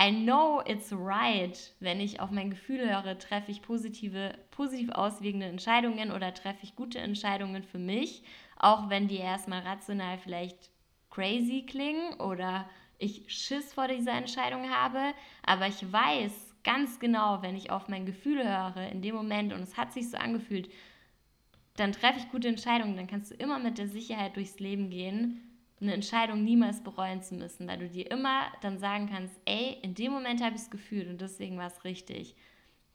I 0.00 0.10
know 0.10 0.62
it's 0.64 0.90
right, 0.90 1.74
wenn 1.80 2.00
ich 2.00 2.20
auf 2.20 2.30
mein 2.30 2.50
Gefühl 2.50 2.80
höre, 2.88 3.18
treffe 3.18 3.50
ich 3.50 3.60
positive, 3.60 4.38
positiv 4.50 4.90
auswirkende 4.90 5.46
Entscheidungen 5.46 6.12
oder 6.12 6.32
treffe 6.32 6.60
ich 6.62 6.76
gute 6.76 6.98
Entscheidungen 6.98 7.62
für 7.62 7.78
mich, 7.78 8.22
auch 8.56 8.88
wenn 8.88 9.06
die 9.08 9.18
erstmal 9.18 9.60
rational 9.60 10.16
vielleicht 10.18 10.70
crazy 11.10 11.64
klingen 11.66 12.20
oder 12.20 12.66
ich 12.98 13.24
Schiss 13.28 13.72
vor 13.72 13.88
dieser 13.88 14.12
Entscheidung 14.12 14.70
habe, 14.70 15.14
aber 15.44 15.66
ich 15.66 15.92
weiß 15.92 16.54
ganz 16.64 16.98
genau, 16.98 17.42
wenn 17.42 17.56
ich 17.56 17.70
auf 17.70 17.88
mein 17.88 18.06
Gefühl 18.06 18.42
höre 18.42 18.90
in 18.90 19.02
dem 19.02 19.14
Moment 19.14 19.52
und 19.52 19.60
es 19.60 19.76
hat 19.76 19.92
sich 19.92 20.10
so 20.10 20.16
angefühlt, 20.16 20.68
dann 21.76 21.92
treffe 21.92 22.18
ich 22.18 22.30
gute 22.30 22.48
Entscheidungen, 22.48 22.96
dann 22.96 23.06
kannst 23.06 23.30
du 23.30 23.34
immer 23.34 23.58
mit 23.58 23.78
der 23.78 23.88
Sicherheit 23.88 24.36
durchs 24.36 24.58
Leben 24.58 24.90
gehen, 24.90 25.42
eine 25.80 25.92
Entscheidung 25.92 26.42
niemals 26.42 26.82
bereuen 26.82 27.22
zu 27.22 27.34
müssen, 27.34 27.68
weil 27.68 27.78
du 27.78 27.88
dir 27.88 28.10
immer 28.10 28.46
dann 28.62 28.78
sagen 28.78 29.08
kannst, 29.10 29.38
ey, 29.44 29.78
in 29.82 29.94
dem 29.94 30.12
Moment 30.12 30.42
habe 30.42 30.56
ich 30.56 30.62
es 30.62 30.70
gefühlt 30.70 31.08
und 31.08 31.20
deswegen 31.20 31.58
war 31.58 31.66
es 31.66 31.84
richtig. 31.84 32.34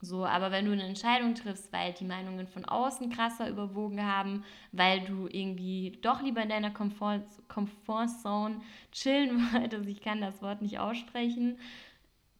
So, 0.04 0.26
aber 0.26 0.50
wenn 0.50 0.64
du 0.64 0.72
eine 0.72 0.82
Entscheidung 0.82 1.36
triffst, 1.36 1.72
weil 1.72 1.92
die 1.92 2.04
Meinungen 2.04 2.48
von 2.48 2.64
außen 2.64 3.08
krasser 3.10 3.48
überwogen 3.48 4.04
haben, 4.04 4.44
weil 4.72 5.00
du 5.02 5.28
irgendwie 5.28 5.96
doch 6.02 6.20
lieber 6.22 6.42
in 6.42 6.48
deiner 6.48 6.72
Komfort, 6.72 7.22
Komfortzone 7.46 8.60
chillen 8.90 9.52
wolltest, 9.52 9.88
ich 9.88 10.00
kann 10.00 10.20
das 10.20 10.42
Wort 10.42 10.60
nicht 10.60 10.80
aussprechen, 10.80 11.56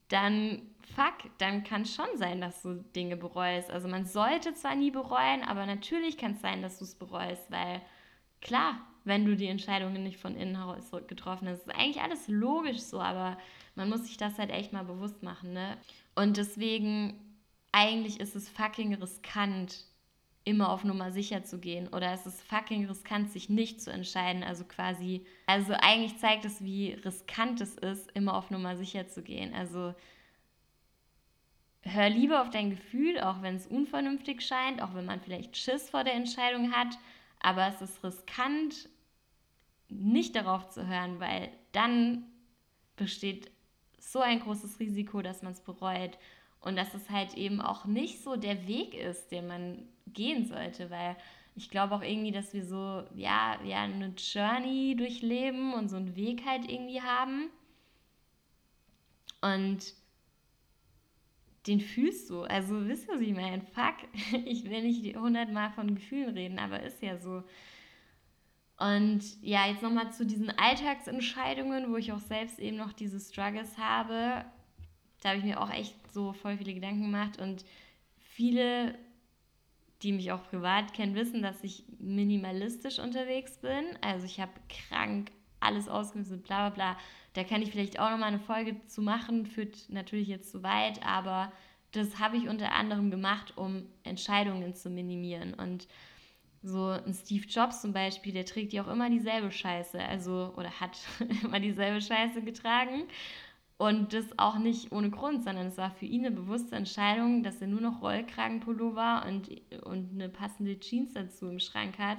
dann 0.08 0.62
fuck, 0.96 1.30
dann 1.38 1.62
kann 1.62 1.82
es 1.82 1.94
schon 1.94 2.16
sein, 2.16 2.40
dass 2.40 2.62
du 2.62 2.82
Dinge 2.96 3.16
bereust. 3.16 3.70
Also 3.70 3.86
man 3.86 4.06
sollte 4.06 4.54
zwar 4.54 4.74
nie 4.74 4.90
bereuen, 4.90 5.44
aber 5.44 5.64
natürlich 5.64 6.18
kann 6.18 6.32
es 6.32 6.40
sein, 6.40 6.62
dass 6.62 6.78
du 6.78 6.84
es 6.84 6.96
bereust, 6.96 7.48
weil 7.48 7.80
klar, 8.40 8.80
wenn 9.04 9.24
du 9.24 9.36
die 9.36 9.46
Entscheidungen 9.46 10.02
nicht 10.02 10.18
von 10.18 10.36
innen 10.36 10.56
heraus 10.56 10.90
getroffen 11.06 11.48
hast. 11.48 11.66
ist 11.66 11.74
eigentlich 11.74 12.02
alles 12.02 12.26
logisch 12.26 12.80
so, 12.80 13.00
aber 13.00 13.38
man 13.76 13.88
muss 13.88 14.04
sich 14.04 14.16
das 14.16 14.38
halt 14.38 14.50
echt 14.50 14.72
mal 14.72 14.84
bewusst 14.84 15.22
machen, 15.22 15.52
ne? 15.52 15.76
Und 16.14 16.36
deswegen, 16.36 17.14
eigentlich 17.72 18.20
ist 18.20 18.36
es 18.36 18.48
fucking 18.48 18.94
riskant, 18.94 19.86
immer 20.44 20.70
auf 20.70 20.84
Nummer 20.84 21.12
sicher 21.12 21.44
zu 21.44 21.58
gehen 21.58 21.88
oder 21.88 22.12
es 22.12 22.26
ist 22.26 22.42
fucking 22.42 22.86
riskant, 22.86 23.30
sich 23.30 23.48
nicht 23.48 23.80
zu 23.80 23.92
entscheiden. 23.92 24.42
Also 24.42 24.64
quasi, 24.64 25.24
also 25.46 25.72
eigentlich 25.74 26.18
zeigt 26.18 26.44
es, 26.44 26.62
wie 26.62 26.92
riskant 26.92 27.60
es 27.60 27.74
ist, 27.74 28.10
immer 28.12 28.34
auf 28.34 28.50
Nummer 28.50 28.76
sicher 28.76 29.06
zu 29.08 29.22
gehen. 29.22 29.54
Also 29.54 29.94
hör 31.82 32.10
lieber 32.10 32.42
auf 32.42 32.50
dein 32.50 32.70
Gefühl, 32.70 33.20
auch 33.20 33.42
wenn 33.42 33.56
es 33.56 33.66
unvernünftig 33.66 34.42
scheint, 34.42 34.82
auch 34.82 34.94
wenn 34.94 35.06
man 35.06 35.20
vielleicht 35.20 35.56
Schiss 35.56 35.90
vor 35.90 36.04
der 36.04 36.14
Entscheidung 36.14 36.72
hat, 36.72 36.98
aber 37.40 37.66
es 37.68 37.80
ist 37.80 38.02
riskant, 38.04 38.88
nicht 39.88 40.36
darauf 40.36 40.68
zu 40.70 40.86
hören, 40.86 41.20
weil 41.20 41.50
dann 41.72 42.24
besteht 42.96 43.50
so 43.98 44.20
ein 44.20 44.40
großes 44.40 44.78
Risiko, 44.80 45.22
dass 45.22 45.42
man 45.42 45.52
es 45.52 45.60
bereut 45.60 46.18
und 46.62 46.76
dass 46.76 46.94
es 46.94 47.10
halt 47.10 47.34
eben 47.34 47.60
auch 47.60 47.84
nicht 47.84 48.22
so 48.22 48.36
der 48.36 48.66
Weg 48.66 48.94
ist, 48.94 49.30
den 49.30 49.48
man 49.48 49.88
gehen 50.06 50.46
sollte, 50.46 50.90
weil 50.90 51.16
ich 51.54 51.68
glaube 51.68 51.94
auch 51.94 52.02
irgendwie, 52.02 52.32
dass 52.32 52.54
wir 52.54 52.64
so, 52.64 53.02
ja, 53.14 53.58
ja, 53.64 53.82
eine 53.82 54.14
Journey 54.16 54.96
durchleben 54.96 55.74
und 55.74 55.88
so 55.88 55.96
einen 55.96 56.16
Weg 56.16 56.46
halt 56.46 56.70
irgendwie 56.70 57.02
haben. 57.02 57.50
Und 59.42 59.94
den 61.66 61.80
fühlst 61.80 62.30
du. 62.30 62.42
Also 62.42 62.86
wisst 62.86 63.08
ihr, 63.08 63.14
was 63.14 63.20
ich 63.20 63.34
meine? 63.34 63.62
Fuck, 63.74 63.96
ich 64.46 64.64
will 64.64 64.82
nicht 64.82 65.16
hundertmal 65.16 65.70
von 65.72 65.94
Gefühlen 65.94 66.30
reden, 66.30 66.58
aber 66.58 66.82
ist 66.82 67.02
ja 67.02 67.18
so. 67.18 67.42
Und 68.78 69.22
ja, 69.42 69.66
jetzt 69.66 69.82
nochmal 69.82 70.12
zu 70.12 70.24
diesen 70.24 70.50
Alltagsentscheidungen, 70.50 71.92
wo 71.92 71.96
ich 71.96 72.12
auch 72.12 72.20
selbst 72.20 72.58
eben 72.58 72.78
noch 72.78 72.92
diese 72.92 73.20
Struggles 73.20 73.76
habe. 73.78 74.44
Da 75.20 75.28
habe 75.28 75.38
ich 75.38 75.44
mir 75.44 75.60
auch 75.60 75.70
echt 75.70 76.01
so 76.12 76.32
voll 76.32 76.56
viele 76.56 76.74
Gedanken 76.74 77.02
gemacht 77.02 77.38
und 77.38 77.64
viele, 78.18 78.94
die 80.02 80.12
mich 80.12 80.32
auch 80.32 80.42
privat 80.44 80.94
kennen, 80.94 81.14
wissen, 81.14 81.42
dass 81.42 81.62
ich 81.62 81.84
minimalistisch 81.98 82.98
unterwegs 82.98 83.58
bin. 83.58 83.84
Also 84.00 84.26
ich 84.26 84.40
habe 84.40 84.52
krank 84.68 85.30
alles 85.60 85.88
ausgemistet, 85.88 86.42
bla 86.42 86.68
bla 86.68 86.74
bla. 86.74 86.98
Da 87.34 87.44
kann 87.44 87.62
ich 87.62 87.70
vielleicht 87.70 87.98
auch 87.98 88.10
nochmal 88.10 88.28
eine 88.28 88.40
Folge 88.40 88.76
zu 88.86 89.00
machen, 89.00 89.46
führt 89.46 89.88
natürlich 89.88 90.28
jetzt 90.28 90.50
zu 90.50 90.62
weit, 90.62 91.04
aber 91.04 91.52
das 91.92 92.18
habe 92.18 92.36
ich 92.36 92.48
unter 92.48 92.72
anderem 92.72 93.10
gemacht, 93.10 93.56
um 93.56 93.86
Entscheidungen 94.02 94.74
zu 94.74 94.90
minimieren. 94.90 95.54
Und 95.54 95.86
so 96.62 96.88
ein 96.88 97.12
Steve 97.12 97.46
Jobs 97.46 97.82
zum 97.82 97.92
Beispiel, 97.92 98.32
der 98.32 98.44
trägt 98.44 98.72
ja 98.72 98.82
auch 98.82 98.88
immer 98.88 99.10
dieselbe 99.10 99.50
Scheiße, 99.50 100.02
also 100.02 100.52
oder 100.56 100.80
hat 100.80 100.98
immer 101.42 101.60
dieselbe 101.60 102.00
Scheiße 102.00 102.42
getragen. 102.42 103.04
Und 103.82 104.12
das 104.12 104.38
auch 104.38 104.58
nicht 104.58 104.92
ohne 104.92 105.10
Grund, 105.10 105.42
sondern 105.42 105.66
es 105.66 105.76
war 105.76 105.90
für 105.90 106.06
ihn 106.06 106.24
eine 106.24 106.36
bewusste 106.36 106.76
Entscheidung, 106.76 107.42
dass 107.42 107.60
er 107.60 107.66
nur 107.66 107.80
noch 107.80 108.00
Rollkragenpullover 108.00 109.24
und, 109.26 109.50
und 109.82 110.12
eine 110.12 110.28
passende 110.28 110.78
Jeans 110.78 111.14
dazu 111.14 111.48
im 111.48 111.58
Schrank 111.58 111.98
hat 111.98 112.18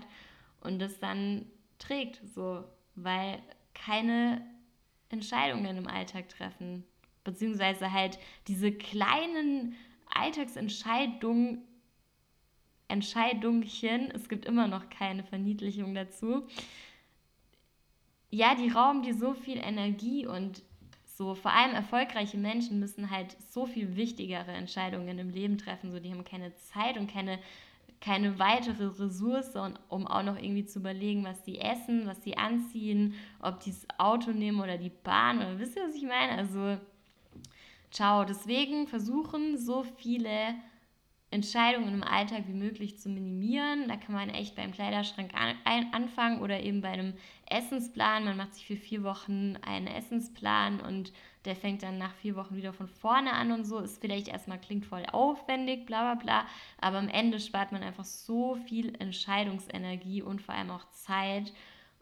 und 0.59 0.79
das 0.79 0.99
dann 0.99 1.45
trägt, 1.79 2.19
so, 2.35 2.65
weil 2.95 3.41
keine 3.73 4.45
Entscheidungen 5.07 5.77
im 5.77 5.87
Alltag 5.87 6.27
treffen. 6.27 6.83
Beziehungsweise 7.23 7.93
halt 7.93 8.19
diese 8.49 8.73
kleinen 8.73 9.75
Alltagsentscheidungen 10.13 11.61
Entscheidungchen, 12.89 14.11
es 14.11 14.27
gibt 14.27 14.43
immer 14.43 14.67
noch 14.67 14.89
keine 14.89 15.23
Verniedlichung 15.23 15.95
dazu, 15.95 16.45
ja, 18.31 18.53
die 18.53 18.67
rauben 18.67 19.01
dir 19.01 19.15
so 19.15 19.33
viel 19.33 19.59
Energie 19.59 20.27
und 20.27 20.61
so 21.15 21.35
vor 21.35 21.51
allem 21.51 21.75
erfolgreiche 21.75 22.37
Menschen 22.37 22.79
müssen 22.79 23.11
halt 23.11 23.35
so 23.49 23.65
viel 23.65 23.95
wichtigere 23.95 24.51
Entscheidungen 24.51 25.19
im 25.19 25.29
Leben 25.29 25.57
treffen, 25.57 25.91
so 25.91 25.99
die 25.99 26.11
haben 26.11 26.23
keine 26.23 26.55
Zeit 26.55 26.97
und 26.97 27.11
keine 27.11 27.39
keine 28.03 28.37
weitere 28.37 28.87
Ressource, 28.87 29.55
um 29.87 30.07
auch 30.07 30.23
noch 30.23 30.35
irgendwie 30.35 30.65
zu 30.65 30.79
überlegen, 30.79 31.23
was 31.23 31.45
sie 31.45 31.57
essen, 31.59 32.05
was 32.05 32.21
sie 32.21 32.35
anziehen, 32.35 33.13
ob 33.39 33.61
die 33.61 33.69
das 33.69 33.87
Auto 33.97 34.31
nehmen 34.31 34.59
oder 34.59 34.77
die 34.77 34.89
Bahn 34.89 35.37
oder 35.37 35.57
wisst 35.57 35.77
ihr, 35.77 35.87
was 35.87 35.95
ich 35.95 36.03
meine? 36.03 36.33
Also, 36.33 36.77
ciao. 37.91 38.25
Deswegen 38.25 38.87
versuchen 38.87 39.57
so 39.57 39.83
viele 39.83 40.55
Entscheidungen 41.33 41.93
im 41.93 42.03
Alltag 42.03 42.43
wie 42.47 42.53
möglich 42.53 42.99
zu 42.99 43.09
minimieren. 43.09 43.87
Da 43.87 43.97
kann 43.97 44.13
man 44.13 44.29
echt 44.29 44.55
beim 44.55 44.71
Kleiderschrank 44.71 45.31
an, 45.33 45.87
anfangen 45.91 46.41
oder 46.41 46.61
eben 46.61 46.81
bei 46.81 46.89
einem 46.89 47.13
Essensplan. 47.49 48.23
Man 48.23 48.37
macht 48.37 48.53
sich 48.53 48.65
für 48.65 48.77
vier 48.77 49.03
Wochen 49.03 49.57
einen 49.61 49.87
Essensplan 49.87 50.79
und 50.79 51.11
der 51.45 51.55
fängt 51.55 51.83
dann 51.83 51.97
nach 51.97 52.13
vier 52.15 52.35
Wochen 52.35 52.55
wieder 52.55 52.71
von 52.71 52.87
vorne 52.87 53.33
an 53.33 53.51
und 53.51 53.65
so. 53.65 53.79
Ist 53.79 53.99
vielleicht 53.99 54.27
erstmal 54.27 54.59
klingt 54.59 54.85
voll 54.85 55.05
aufwendig, 55.11 55.85
bla 55.85 56.13
bla 56.13 56.23
bla, 56.23 56.47
aber 56.79 56.99
am 56.99 57.09
Ende 57.09 57.39
spart 57.39 57.71
man 57.71 57.83
einfach 57.83 58.05
so 58.05 58.55
viel 58.67 58.93
Entscheidungsenergie 58.99 60.21
und 60.21 60.41
vor 60.41 60.55
allem 60.55 60.71
auch 60.71 60.89
Zeit. 60.91 61.51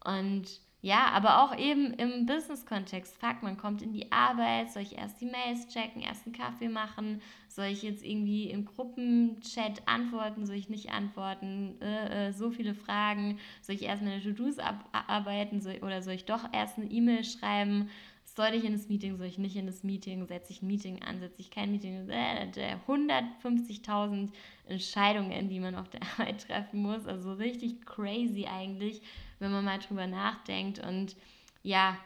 Und 0.04 0.60
ja, 0.84 1.10
aber 1.13 1.44
auch 1.44 1.56
eben 1.58 1.94
im 1.94 2.26
Business-Kontext. 2.26 3.15
Fuck, 3.17 3.44
man 3.44 3.58
kommt 3.58 3.84
in 3.84 3.94
die 3.94 4.12
Arbeit, 4.12 4.72
soll 4.72 4.82
ich 4.82 4.98
erst 4.98 5.22
die 5.22 5.28
Mails 5.28 5.67
checken, 5.67 6.02
erst 6.02 6.26
einen 6.26 6.36
Kaffee 6.36 6.70
machen, 6.70 7.22
soll 7.56 7.66
ich 7.66 7.84
jetzt 7.84 8.06
irgendwie 8.06 8.50
im 8.50 8.66
Gruppenchat 8.66 9.88
antworten, 9.88 10.46
soll 10.46 10.56
ich 10.56 10.70
nicht 10.70 10.92
antworten, 10.92 11.76
äh, 11.82 12.30
äh, 12.30 12.32
so 12.34 12.52
viele 12.52 12.74
Fragen, 12.74 13.40
soll 13.62 13.76
ich 13.76 13.84
erst 13.84 14.04
meine 14.04 14.22
To-Dos 14.22 14.58
abarbeiten? 14.60 15.62
Soll, 15.62 15.80
oder 15.82 16.02
soll 16.02 16.14
ich 16.14 16.26
doch 16.26 16.52
erst 16.54 16.78
eine 16.78 16.90
E-Mail 16.90 17.24
schreiben, 17.24 17.90
soll 18.24 18.54
ich 18.54 18.64
in 18.64 18.74
das 18.74 18.88
Meeting, 18.88 19.18
soll 19.18 19.28
ich 19.28 19.38
nicht 19.38 19.56
in 19.56 19.66
das 19.66 19.84
Meeting, 19.84 20.26
setze 20.28 20.54
ich 20.54 20.62
ein 20.62 20.68
Meeting 20.68 21.02
an, 21.04 21.20
setze 21.20 21.42
ich 21.42 21.52
kein 21.52 21.72
Meeting, 21.72 22.10
äh, 22.10 22.78
150.000 22.88 24.30
Entscheidungen, 24.68 25.50
die 25.50 25.60
man 25.60 25.76
auf 25.76 25.90
der 25.90 26.02
Arbeit 26.18 26.48
treffen 26.48 26.82
muss, 26.82 27.06
also 27.06 27.34
richtig 27.34 27.86
crazy 27.86 28.46
eigentlich 28.46 29.02
wenn 29.42 29.52
man 29.52 29.66
mal 29.66 29.80
drüber 29.80 30.08
nachdenkt. 30.08 30.80
Und 30.80 31.18
ja, 31.64 31.98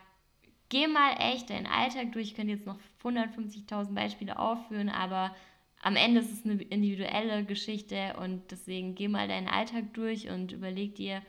geh 0.70 0.88
mal 0.88 1.16
echt 1.20 1.50
deinen 1.50 1.68
Alltag 1.68 2.12
durch. 2.12 2.28
Ich 2.28 2.36
könnte 2.36 2.54
jetzt 2.54 2.66
noch 2.66 2.80
150.000 3.04 3.94
Beispiele 3.94 4.40
aufführen, 4.40 4.90
aber 4.90 5.36
am 5.82 5.96
Ende 5.96 6.22
ist 6.22 6.32
es 6.32 6.46
eine 6.46 6.62
individuelle 6.62 7.44
Geschichte 7.46 8.16
und 8.20 8.50
deswegen 8.50 8.96
geh 8.96 9.08
mal 9.08 9.28
deinen 9.28 9.48
Alltag 9.48 9.94
durch 9.94 10.30
und 10.30 10.52
überleg 10.52 10.96
dir, 10.96 11.22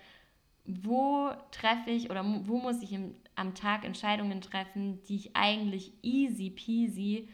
wo 0.65 1.31
treffe 1.53 1.91
ich 1.91 2.11
oder 2.11 2.25
wo 2.25 2.59
muss 2.59 2.83
ich 2.83 2.93
im, 2.93 3.15
am 3.35 3.55
Tag 3.55 3.85
Entscheidungen 3.85 4.41
treffen, 4.41 5.03
die 5.05 5.17
ich 5.17 5.37
eigentlich 5.37 5.93
easy 6.03 6.51
peasy 6.51 7.29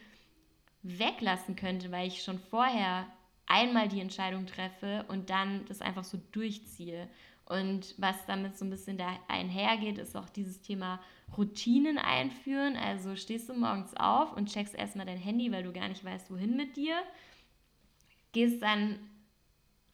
weglassen 0.82 1.56
könnte, 1.56 1.92
weil 1.92 2.08
ich 2.08 2.22
schon 2.22 2.38
vorher 2.38 3.06
einmal 3.46 3.88
die 3.88 4.00
Entscheidung 4.00 4.46
treffe 4.46 5.04
und 5.08 5.30
dann 5.30 5.64
das 5.66 5.80
einfach 5.80 6.04
so 6.04 6.18
durchziehe. 6.32 7.08
Und 7.46 7.94
was 7.98 8.16
damit 8.26 8.56
so 8.56 8.64
ein 8.64 8.70
bisschen 8.70 8.96
da 8.96 9.18
einhergeht, 9.28 9.98
ist 9.98 10.16
auch 10.16 10.28
dieses 10.30 10.60
Thema 10.62 11.00
Routinen 11.36 11.98
einführen. 11.98 12.76
Also 12.76 13.16
stehst 13.16 13.48
du 13.48 13.54
morgens 13.54 13.94
auf 13.96 14.36
und 14.36 14.52
checkst 14.52 14.74
erstmal 14.74 15.06
dein 15.06 15.18
Handy, 15.18 15.50
weil 15.52 15.64
du 15.64 15.72
gar 15.72 15.88
nicht 15.88 16.04
weißt, 16.04 16.30
wohin 16.30 16.56
mit 16.56 16.76
dir. 16.76 16.96
Gehst 18.32 18.62
dann 18.62 18.98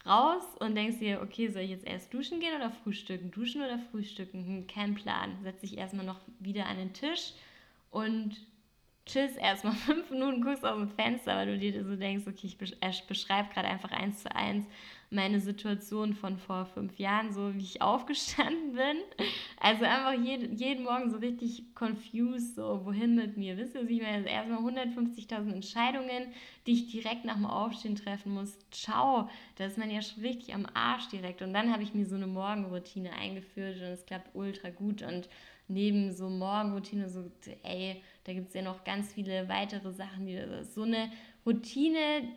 raus 0.07 0.43
und 0.61 0.75
denkst 0.75 0.99
dir, 0.99 1.23
okay, 1.23 1.49
soll 1.49 1.63
ich 1.63 1.71
jetzt 1.71 1.87
erst 1.87 2.13
duschen 2.13 2.41
gehen 2.41 2.55
oder 2.55 2.71
frühstücken? 2.71 3.31
Duschen 3.31 3.63
oder 3.63 3.79
frühstücken? 3.79 4.45
Hm, 4.45 4.67
kein 4.67 4.95
Plan. 4.95 5.39
Setz 5.43 5.61
dich 5.61 5.77
erstmal 5.77 6.07
noch 6.07 6.21
wieder 6.39 6.67
an 6.67 6.77
den 6.77 6.93
Tisch 6.93 7.33
und 7.91 8.37
chillst 9.09 9.39
erstmal 9.39 9.75
fünf 9.87 10.11
Minuten, 10.11 10.43
guckst 10.43 10.65
aus 10.65 10.79
dem 10.79 10.91
Fenster, 10.91 11.37
weil 11.37 11.47
du 11.47 11.59
dir 11.59 11.85
so 11.85 11.97
denkst, 11.97 12.27
okay, 12.27 12.47
ich 12.47 13.07
beschreibe 13.07 13.53
gerade 13.53 13.69
einfach 13.69 13.91
eins 13.91 14.23
zu 14.23 14.35
eins 14.35 14.67
meine 15.11 15.41
Situation 15.41 16.15
von 16.15 16.37
vor 16.37 16.67
fünf 16.67 16.99
Jahren, 16.99 17.33
so 17.33 17.55
wie 17.55 17.63
ich 17.63 17.81
aufgestanden 17.83 18.73
bin. 18.73 19.27
Also 19.59 19.85
einfach 19.85 20.13
jeden, 20.13 20.57
jeden 20.57 20.85
Morgen 20.85 21.11
so 21.11 21.17
richtig 21.17 21.75
confused, 21.75 22.57
so 22.57 22.85
wohin 22.85 23.15
mit 23.15 23.37
mir. 23.37 23.57
Wisst 23.57 23.75
ihr, 23.75 23.89
ich 23.89 24.03
meine? 24.03 24.19
Also 24.19 24.29
erstmal 24.29 24.59
150.000 24.59 25.53
Entscheidungen, 25.53 26.33
die 26.67 26.73
ich 26.73 26.91
direkt 26.91 27.25
nach 27.25 27.37
dem 27.37 27.47
Aufstehen 27.47 27.97
treffen 27.97 28.35
muss. 28.35 28.59
Ciao, 28.71 29.31
da 29.57 29.65
ist 29.65 29.79
man 29.79 29.91
ja 29.91 30.03
schon 30.03 30.23
richtig 30.23 30.55
am 30.55 30.67
Arsch 30.75 31.09
direkt. 31.09 31.41
Und 31.41 31.55
dann 31.55 31.73
habe 31.73 31.83
ich 31.83 31.95
mir 31.95 32.05
so 32.05 32.17
eine 32.17 32.27
Morgenroutine 32.27 33.13
eingeführt 33.13 33.77
und 33.77 33.85
es 33.85 34.05
klappt 34.05 34.35
ultra 34.35 34.69
gut. 34.69 35.03
Und 35.03 35.29
neben 35.69 36.13
so 36.13 36.29
Morgenroutine, 36.29 37.09
so, 37.09 37.31
ey, 37.63 38.03
da 38.29 38.35
gibt 38.35 38.49
es 38.49 38.55
ja 38.55 38.61
noch 38.61 38.85
ganz 38.85 39.13
viele 39.13 39.49
weitere 39.49 39.91
Sachen, 39.91 40.29
so 40.65 40.83
eine 40.83 41.11
Routine, 41.47 42.29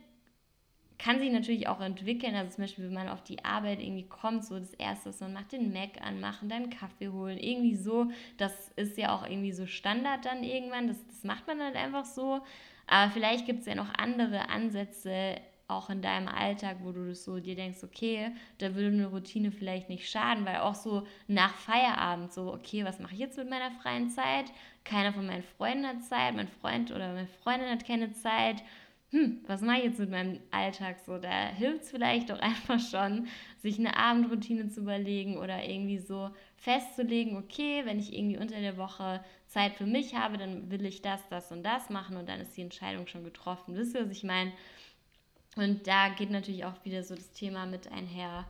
kann 0.98 1.18
sich 1.18 1.30
natürlich 1.30 1.68
auch 1.68 1.80
entwickeln. 1.80 2.34
Also 2.34 2.54
zum 2.54 2.64
Beispiel, 2.64 2.84
wenn 2.86 2.94
man 2.94 3.08
auf 3.08 3.22
die 3.22 3.44
Arbeit 3.44 3.80
irgendwie 3.80 4.06
kommt, 4.06 4.44
so 4.44 4.58
das 4.58 4.72
Erste 4.74 5.10
ist, 5.10 5.20
man 5.20 5.32
macht 5.32 5.52
den 5.52 5.72
Mac 5.72 6.00
anmachen, 6.00 6.48
dann 6.48 6.70
Kaffee 6.70 7.08
holen, 7.08 7.38
irgendwie 7.38 7.74
so. 7.74 8.10
Das 8.38 8.70
ist 8.76 8.96
ja 8.96 9.14
auch 9.14 9.24
irgendwie 9.24 9.52
so 9.52 9.66
Standard 9.66 10.24
dann 10.24 10.44
irgendwann. 10.44 10.88
Das, 10.88 11.04
das 11.06 11.24
macht 11.24 11.46
man 11.46 11.58
dann 11.58 11.74
einfach 11.74 12.04
so. 12.04 12.40
Aber 12.86 13.10
vielleicht 13.10 13.46
gibt 13.46 13.60
es 13.60 13.66
ja 13.66 13.74
noch 13.74 13.92
andere 13.98 14.48
Ansätze, 14.48 15.40
auch 15.68 15.90
in 15.90 16.02
deinem 16.02 16.28
Alltag, 16.28 16.78
wo 16.82 16.92
du 16.92 17.08
das 17.08 17.24
so 17.24 17.40
dir 17.40 17.54
denkst, 17.54 17.82
okay, 17.82 18.30
da 18.58 18.74
würde 18.74 18.88
eine 18.88 19.06
Routine 19.06 19.50
vielleicht 19.50 19.88
nicht 19.88 20.08
schaden, 20.08 20.44
weil 20.44 20.58
auch 20.58 20.74
so 20.74 21.06
nach 21.28 21.54
Feierabend 21.54 22.32
so, 22.32 22.52
okay, 22.52 22.84
was 22.84 22.98
mache 22.98 23.14
ich 23.14 23.20
jetzt 23.20 23.38
mit 23.38 23.48
meiner 23.48 23.70
freien 23.70 24.10
Zeit? 24.10 24.46
Keiner 24.84 25.12
von 25.12 25.26
meinen 25.26 25.44
Freunden 25.56 25.86
hat 25.86 26.04
Zeit, 26.04 26.34
mein 26.34 26.48
Freund 26.48 26.90
oder 26.90 27.12
meine 27.12 27.28
Freundin 27.42 27.70
hat 27.70 27.86
keine 27.86 28.12
Zeit 28.12 28.62
hm, 29.12 29.42
was 29.46 29.60
mache 29.60 29.78
ich 29.78 29.84
jetzt 29.84 29.98
mit 29.98 30.10
meinem 30.10 30.40
Alltag 30.50 30.98
so? 31.04 31.18
Da 31.18 31.48
hilft 31.48 31.82
es 31.82 31.90
vielleicht 31.90 32.30
doch 32.30 32.38
einfach 32.40 32.80
schon, 32.80 33.28
sich 33.58 33.78
eine 33.78 33.96
Abendroutine 33.96 34.70
zu 34.70 34.80
überlegen 34.80 35.36
oder 35.36 35.62
irgendwie 35.62 35.98
so 35.98 36.30
festzulegen, 36.56 37.36
okay, 37.36 37.82
wenn 37.84 37.98
ich 37.98 38.14
irgendwie 38.14 38.38
unter 38.38 38.58
der 38.58 38.78
Woche 38.78 39.22
Zeit 39.48 39.74
für 39.74 39.84
mich 39.84 40.14
habe, 40.14 40.38
dann 40.38 40.70
will 40.70 40.86
ich 40.86 41.02
das, 41.02 41.20
das 41.28 41.52
und 41.52 41.62
das 41.62 41.90
machen 41.90 42.16
und 42.16 42.26
dann 42.26 42.40
ist 42.40 42.56
die 42.56 42.62
Entscheidung 42.62 43.06
schon 43.06 43.22
getroffen. 43.22 43.74
Wisst 43.74 43.94
ihr, 43.94 44.06
was 44.06 44.10
ich 44.10 44.24
meine? 44.24 44.52
Und 45.56 45.86
da 45.86 46.08
geht 46.08 46.30
natürlich 46.30 46.64
auch 46.64 46.82
wieder 46.86 47.02
so 47.02 47.14
das 47.14 47.32
Thema 47.32 47.66
mit 47.66 47.92
einher, 47.92 48.46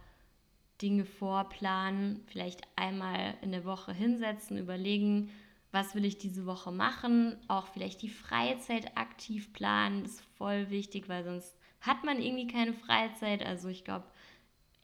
Dinge 0.81 1.05
vorplanen, 1.05 2.23
vielleicht 2.27 2.63
einmal 2.77 3.35
in 3.43 3.51
der 3.51 3.65
Woche 3.65 3.93
hinsetzen, 3.93 4.59
überlegen, 4.59 5.31
was 5.73 5.95
will 5.95 6.05
ich 6.05 6.19
diese 6.19 6.47
Woche 6.47 6.71
machen, 6.71 7.37
auch 7.49 7.67
vielleicht 7.69 8.03
die 8.03 8.11
Freizeit 8.11 8.97
aktiv 8.97 9.53
planen, 9.53 10.05
ist 10.05 10.21
voll 10.37 10.71
wichtig, 10.71 11.09
weil 11.09 11.25
sonst 11.25 11.57
hat 11.81 12.05
man 12.05 12.21
irgendwie 12.21 12.47
keine 12.47 12.75
Freizeit. 12.75 13.45
Also 13.45 13.69
ich 13.69 13.85
glaube 13.85 14.07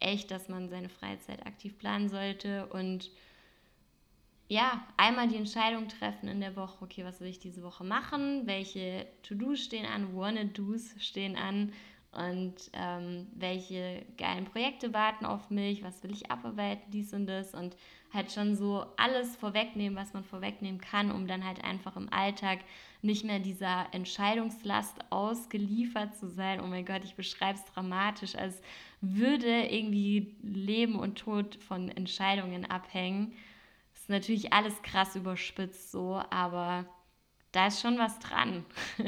echt, 0.01 0.31
dass 0.31 0.49
man 0.49 0.71
seine 0.71 0.89
Freizeit 0.89 1.47
aktiv 1.47 1.79
planen 1.79 2.09
sollte 2.09 2.67
und 2.67 3.11
ja, 4.51 4.83
einmal 4.97 5.29
die 5.29 5.37
Entscheidung 5.37 5.89
treffen 5.89 6.27
in 6.27 6.41
der 6.41 6.57
Woche, 6.57 6.83
okay, 6.83 7.05
was 7.05 7.21
will 7.21 7.29
ich 7.29 7.39
diese 7.39 7.63
Woche 7.63 7.85
machen, 7.85 8.47
welche 8.47 9.07
To-Dos 9.23 9.61
stehen 9.61 9.85
an, 9.85 10.17
Wanna-Dos 10.17 10.95
stehen 10.99 11.37
an? 11.37 11.73
Und 12.11 12.55
ähm, 12.73 13.27
welche 13.35 14.07
geilen 14.17 14.47
Projekte 14.47 14.95
warten 14.95 15.27
auf 15.27 15.51
mich, 15.51 15.83
was 15.83 16.03
will 16.03 16.11
ich 16.11 16.31
abarbeiten, 16.31 16.91
dies 16.91 17.13
und 17.13 17.27
das. 17.27 17.53
Und 17.53 17.77
halt 18.13 18.33
schon 18.33 18.57
so 18.57 18.87
alles 18.97 19.37
vorwegnehmen, 19.37 19.99
was 19.99 20.15
man 20.15 20.25
vorwegnehmen 20.25 20.81
kann, 20.81 21.11
um 21.11 21.27
dann 21.27 21.45
halt 21.45 21.63
einfach 21.63 21.97
im 21.97 22.13
Alltag 22.13 22.61
nicht 23.03 23.25
mehr 23.25 23.39
dieser 23.39 23.87
Entscheidungslast 23.93 24.97
ausgeliefert 25.11 26.17
zu 26.17 26.29
sein. 26.29 26.61
Oh 26.61 26.67
mein 26.67 26.87
Gott, 26.87 27.05
ich 27.05 27.15
beschreibe 27.15 27.59
es 27.59 27.65
dramatisch, 27.73 28.35
als 28.35 28.61
würde 29.01 29.67
irgendwie 29.67 30.37
Leben 30.43 30.99
und 30.99 31.19
Tod 31.19 31.57
von 31.57 31.91
Entscheidungen 31.91 32.65
abhängen. 32.65 33.33
Das 33.93 34.03
ist 34.03 34.09
natürlich 34.09 34.53
alles 34.53 34.81
krass 34.83 35.15
überspitzt 35.15 35.93
so, 35.93 36.23
aber 36.31 36.87
da 37.53 37.67
ist 37.67 37.81
schon 37.81 37.99
was 37.99 38.19
dran. 38.19 38.65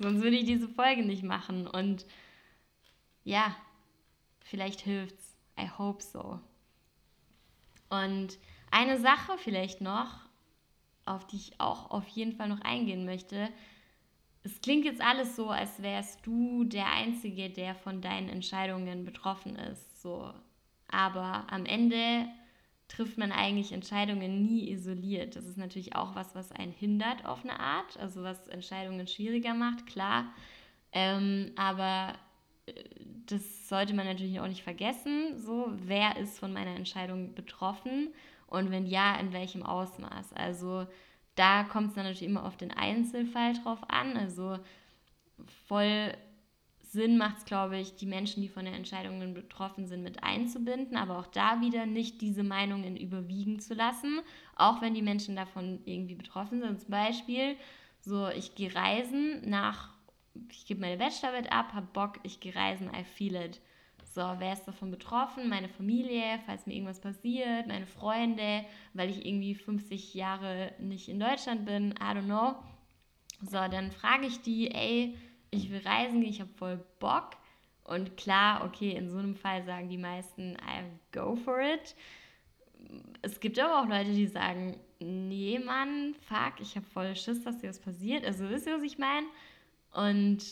Sonst 0.00 0.22
würde 0.22 0.36
ich 0.36 0.44
diese 0.44 0.68
Folge 0.68 1.04
nicht 1.04 1.22
machen. 1.22 1.66
Und 1.66 2.06
ja, 3.24 3.56
vielleicht 4.40 4.80
hilft's. 4.80 5.36
I 5.58 5.68
hope 5.78 6.02
so. 6.02 6.40
Und 8.02 8.38
eine 8.70 8.98
Sache 8.98 9.38
vielleicht 9.38 9.80
noch, 9.80 10.20
auf 11.06 11.26
die 11.26 11.36
ich 11.36 11.60
auch 11.60 11.90
auf 11.90 12.06
jeden 12.08 12.32
Fall 12.32 12.48
noch 12.48 12.60
eingehen 12.62 13.04
möchte. 13.04 13.48
Es 14.42 14.60
klingt 14.60 14.84
jetzt 14.84 15.00
alles 15.00 15.36
so, 15.36 15.50
als 15.50 15.80
wärst 15.82 16.26
du 16.26 16.64
der 16.64 16.90
Einzige, 16.92 17.50
der 17.50 17.74
von 17.74 18.00
deinen 18.00 18.28
Entscheidungen 18.28 19.04
betroffen 19.04 19.56
ist. 19.56 20.02
So. 20.02 20.32
Aber 20.88 21.46
am 21.50 21.66
Ende 21.66 22.26
trifft 22.88 23.16
man 23.16 23.32
eigentlich 23.32 23.72
Entscheidungen 23.72 24.42
nie 24.42 24.70
isoliert. 24.70 25.36
Das 25.36 25.46
ist 25.46 25.56
natürlich 25.56 25.96
auch 25.96 26.14
was, 26.14 26.34
was 26.34 26.52
einen 26.52 26.72
hindert 26.72 27.24
auf 27.24 27.42
eine 27.42 27.58
Art, 27.58 27.98
also 27.98 28.22
was 28.22 28.46
Entscheidungen 28.48 29.06
schwieriger 29.06 29.54
macht, 29.54 29.86
klar. 29.86 30.26
Ähm, 30.92 31.52
aber 31.56 32.14
das 33.26 33.68
sollte 33.68 33.94
man 33.94 34.06
natürlich 34.06 34.40
auch 34.40 34.48
nicht 34.48 34.62
vergessen. 34.62 35.38
So, 35.38 35.72
wer 35.86 36.16
ist 36.16 36.38
von 36.38 36.52
meiner 36.52 36.74
Entscheidung 36.76 37.34
betroffen 37.34 38.08
und 38.46 38.70
wenn 38.70 38.86
ja, 38.86 39.16
in 39.18 39.32
welchem 39.32 39.62
Ausmaß? 39.62 40.32
Also 40.34 40.86
da 41.34 41.64
kommt 41.64 41.88
es 41.88 41.94
dann 41.94 42.04
natürlich 42.04 42.28
immer 42.28 42.44
auf 42.44 42.56
den 42.56 42.70
Einzelfall 42.70 43.54
drauf 43.54 43.80
an. 43.88 44.16
Also 44.16 44.58
voll 45.66 46.14
Sinn 46.80 47.18
macht 47.18 47.38
es, 47.38 47.44
glaube 47.44 47.78
ich, 47.78 47.96
die 47.96 48.06
Menschen, 48.06 48.40
die 48.40 48.48
von 48.48 48.64
den 48.64 48.74
Entscheidungen 48.74 49.34
betroffen 49.34 49.86
sind, 49.86 50.04
mit 50.04 50.22
einzubinden, 50.22 50.96
aber 50.96 51.18
auch 51.18 51.26
da 51.26 51.60
wieder 51.60 51.86
nicht 51.86 52.20
diese 52.20 52.44
Meinungen 52.44 52.96
überwiegen 52.96 53.58
zu 53.58 53.74
lassen, 53.74 54.20
auch 54.54 54.80
wenn 54.80 54.94
die 54.94 55.02
Menschen 55.02 55.34
davon 55.34 55.80
irgendwie 55.86 56.14
betroffen 56.14 56.60
sind. 56.60 56.80
Zum 56.80 56.90
Beispiel, 56.90 57.56
so 58.00 58.28
ich 58.28 58.54
gehe 58.54 58.72
reisen 58.72 59.48
nach 59.48 59.94
ich 60.50 60.66
gebe 60.66 60.80
meine 60.80 60.96
Bachelorarbeit 60.96 61.52
ab, 61.52 61.72
habe 61.72 61.88
Bock, 61.92 62.20
ich 62.22 62.40
gehe 62.40 62.54
reisen, 62.54 62.90
I 62.94 63.04
feel 63.04 63.36
it. 63.36 63.60
So, 64.14 64.20
wer 64.38 64.52
ist 64.52 64.64
davon 64.64 64.90
betroffen? 64.90 65.48
Meine 65.48 65.68
Familie, 65.68 66.38
falls 66.46 66.66
mir 66.66 66.74
irgendwas 66.74 67.00
passiert, 67.00 67.66
meine 67.66 67.86
Freunde, 67.86 68.64
weil 68.92 69.10
ich 69.10 69.26
irgendwie 69.26 69.54
50 69.56 70.14
Jahre 70.14 70.72
nicht 70.78 71.08
in 71.08 71.18
Deutschland 71.18 71.64
bin, 71.64 71.92
I 71.92 72.16
don't 72.16 72.26
know. 72.26 72.54
So, 73.42 73.58
dann 73.68 73.90
frage 73.90 74.26
ich 74.26 74.40
die, 74.40 74.70
ey, 74.70 75.16
ich 75.50 75.70
will 75.70 75.82
reisen 75.84 76.22
ich 76.22 76.40
habe 76.40 76.50
voll 76.54 76.84
Bock. 76.98 77.30
Und 77.84 78.16
klar, 78.16 78.64
okay, 78.64 78.92
in 78.92 79.10
so 79.10 79.18
einem 79.18 79.36
Fall 79.36 79.64
sagen 79.64 79.88
die 79.88 79.98
meisten, 79.98 80.54
I 80.54 80.84
go 81.12 81.36
for 81.36 81.60
it. 81.60 81.94
Es 83.22 83.40
gibt 83.40 83.58
aber 83.58 83.80
auch 83.80 83.88
Leute, 83.88 84.12
die 84.12 84.26
sagen, 84.26 84.78
nee, 85.00 85.58
Mann, 85.58 86.14
fuck, 86.20 86.60
ich 86.60 86.76
habe 86.76 86.86
voll 86.86 87.14
Schiss, 87.16 87.42
dass 87.42 87.58
dir 87.58 87.68
was 87.68 87.80
passiert. 87.80 88.24
Also 88.24 88.48
wisst 88.48 88.66
ihr, 88.66 88.76
was 88.76 88.82
ich 88.82 88.98
meine? 88.98 89.26
Und 89.94 90.42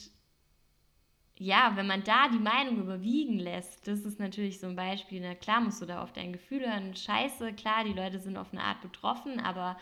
ja, 1.39 1.73
wenn 1.75 1.87
man 1.87 2.05
da 2.05 2.29
die 2.29 2.39
Meinung 2.39 2.79
überwiegen 2.79 3.39
lässt, 3.39 3.89
das 3.89 4.01
ist 4.01 4.21
natürlich 4.21 4.61
so 4.61 4.69
ein 4.69 4.77
Beispiel. 4.77 5.21
Na 5.21 5.35
klar 5.35 5.61
musst 5.61 5.83
du 5.83 5.87
da 5.87 6.03
auf 6.03 6.13
dein 6.13 6.33
Gefühl 6.33 6.61
hören. 6.61 6.95
Scheiße, 6.95 7.53
klar, 7.55 7.85
die 7.85 7.93
Leute 7.93 8.21
sind 8.21 8.37
auf 8.37 8.53
eine 8.53 8.63
Art 8.63 8.81
betroffen, 8.81 9.41
aber 9.41 9.77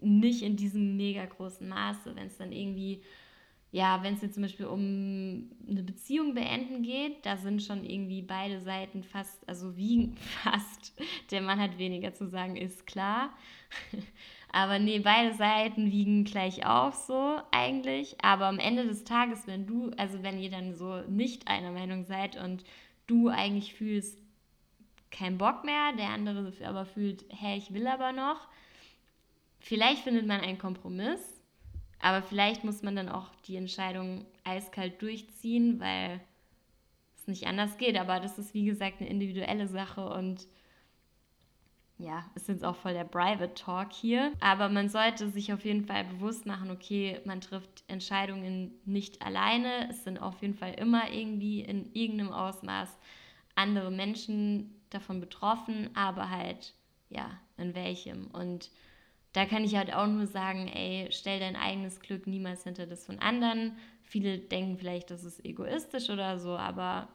nicht 0.00 0.42
in 0.42 0.56
diesem 0.56 0.96
mega 0.96 1.24
großen 1.24 1.68
Maße. 1.68 2.16
Wenn 2.16 2.26
es 2.26 2.36
dann 2.36 2.50
irgendwie, 2.50 3.02
ja, 3.70 4.02
wenn 4.02 4.14
es 4.14 4.22
jetzt 4.22 4.34
zum 4.34 4.42
Beispiel 4.42 4.66
um 4.66 5.50
eine 5.68 5.84
Beziehung 5.84 6.34
beenden 6.34 6.82
geht, 6.82 7.24
da 7.24 7.36
sind 7.36 7.62
schon 7.62 7.84
irgendwie 7.84 8.22
beide 8.22 8.60
Seiten 8.60 9.04
fast, 9.04 9.48
also 9.48 9.76
wiegen 9.76 10.16
fast. 10.42 11.00
Der 11.30 11.42
Mann 11.42 11.60
hat 11.60 11.78
weniger 11.78 12.12
zu 12.12 12.26
sagen, 12.26 12.56
ist 12.56 12.86
klar. 12.88 13.32
Aber 14.52 14.78
nee, 14.78 14.98
beide 14.98 15.34
Seiten 15.34 15.90
wiegen 15.90 16.24
gleich 16.24 16.66
auf 16.66 16.94
so 16.94 17.40
eigentlich. 17.50 18.22
Aber 18.22 18.46
am 18.46 18.58
Ende 18.58 18.84
des 18.84 19.04
Tages, 19.04 19.46
wenn 19.46 19.66
du, 19.66 19.90
also 19.96 20.22
wenn 20.22 20.38
ihr 20.38 20.50
dann 20.50 20.76
so 20.76 21.00
nicht 21.08 21.48
einer 21.48 21.72
Meinung 21.72 22.04
seid 22.04 22.36
und 22.36 22.62
du 23.06 23.28
eigentlich 23.28 23.74
fühlst, 23.74 24.18
kein 25.10 25.38
Bock 25.38 25.64
mehr, 25.64 25.92
der 25.96 26.10
andere 26.10 26.52
aber 26.66 26.84
fühlt, 26.84 27.24
hey, 27.30 27.56
ich 27.56 27.72
will 27.72 27.86
aber 27.86 28.12
noch, 28.12 28.48
vielleicht 29.60 30.02
findet 30.02 30.26
man 30.26 30.40
einen 30.40 30.58
Kompromiss, 30.58 31.20
aber 32.00 32.22
vielleicht 32.22 32.64
muss 32.64 32.82
man 32.82 32.96
dann 32.96 33.08
auch 33.08 33.30
die 33.46 33.56
Entscheidung 33.56 34.26
eiskalt 34.44 35.00
durchziehen, 35.00 35.80
weil 35.80 36.20
es 37.16 37.26
nicht 37.26 37.46
anders 37.46 37.78
geht. 37.78 37.96
Aber 37.96 38.20
das 38.20 38.38
ist, 38.38 38.54
wie 38.54 38.64
gesagt, 38.64 39.00
eine 39.00 39.08
individuelle 39.08 39.68
Sache 39.68 40.08
und 40.08 40.46
ja, 42.02 42.24
ist 42.34 42.48
jetzt 42.48 42.64
auch 42.64 42.76
voll 42.76 42.94
der 42.94 43.04
Private 43.04 43.54
Talk 43.54 43.92
hier. 43.92 44.32
Aber 44.40 44.68
man 44.68 44.88
sollte 44.88 45.28
sich 45.28 45.52
auf 45.52 45.64
jeden 45.64 45.84
Fall 45.84 46.04
bewusst 46.04 46.46
machen, 46.46 46.70
okay, 46.70 47.20
man 47.24 47.40
trifft 47.40 47.84
Entscheidungen 47.86 48.72
nicht 48.84 49.22
alleine. 49.22 49.88
Es 49.88 50.04
sind 50.04 50.20
auf 50.20 50.42
jeden 50.42 50.54
Fall 50.54 50.74
immer 50.74 51.10
irgendwie 51.10 51.60
in 51.60 51.92
irgendeinem 51.94 52.32
Ausmaß 52.32 52.98
andere 53.54 53.90
Menschen 53.90 54.80
davon 54.90 55.20
betroffen, 55.20 55.90
aber 55.94 56.28
halt, 56.28 56.74
ja, 57.08 57.30
in 57.56 57.74
welchem. 57.74 58.26
Und 58.28 58.70
da 59.32 59.46
kann 59.46 59.64
ich 59.64 59.76
halt 59.76 59.94
auch 59.94 60.06
nur 60.08 60.26
sagen, 60.26 60.68
ey, 60.68 61.08
stell 61.10 61.38
dein 61.38 61.56
eigenes 61.56 62.00
Glück 62.00 62.26
niemals 62.26 62.64
hinter 62.64 62.86
das 62.86 63.06
von 63.06 63.18
anderen. 63.20 63.76
Viele 64.02 64.38
denken 64.38 64.76
vielleicht, 64.76 65.10
das 65.10 65.24
ist 65.24 65.44
egoistisch 65.44 66.10
oder 66.10 66.38
so, 66.38 66.56
aber 66.56 67.08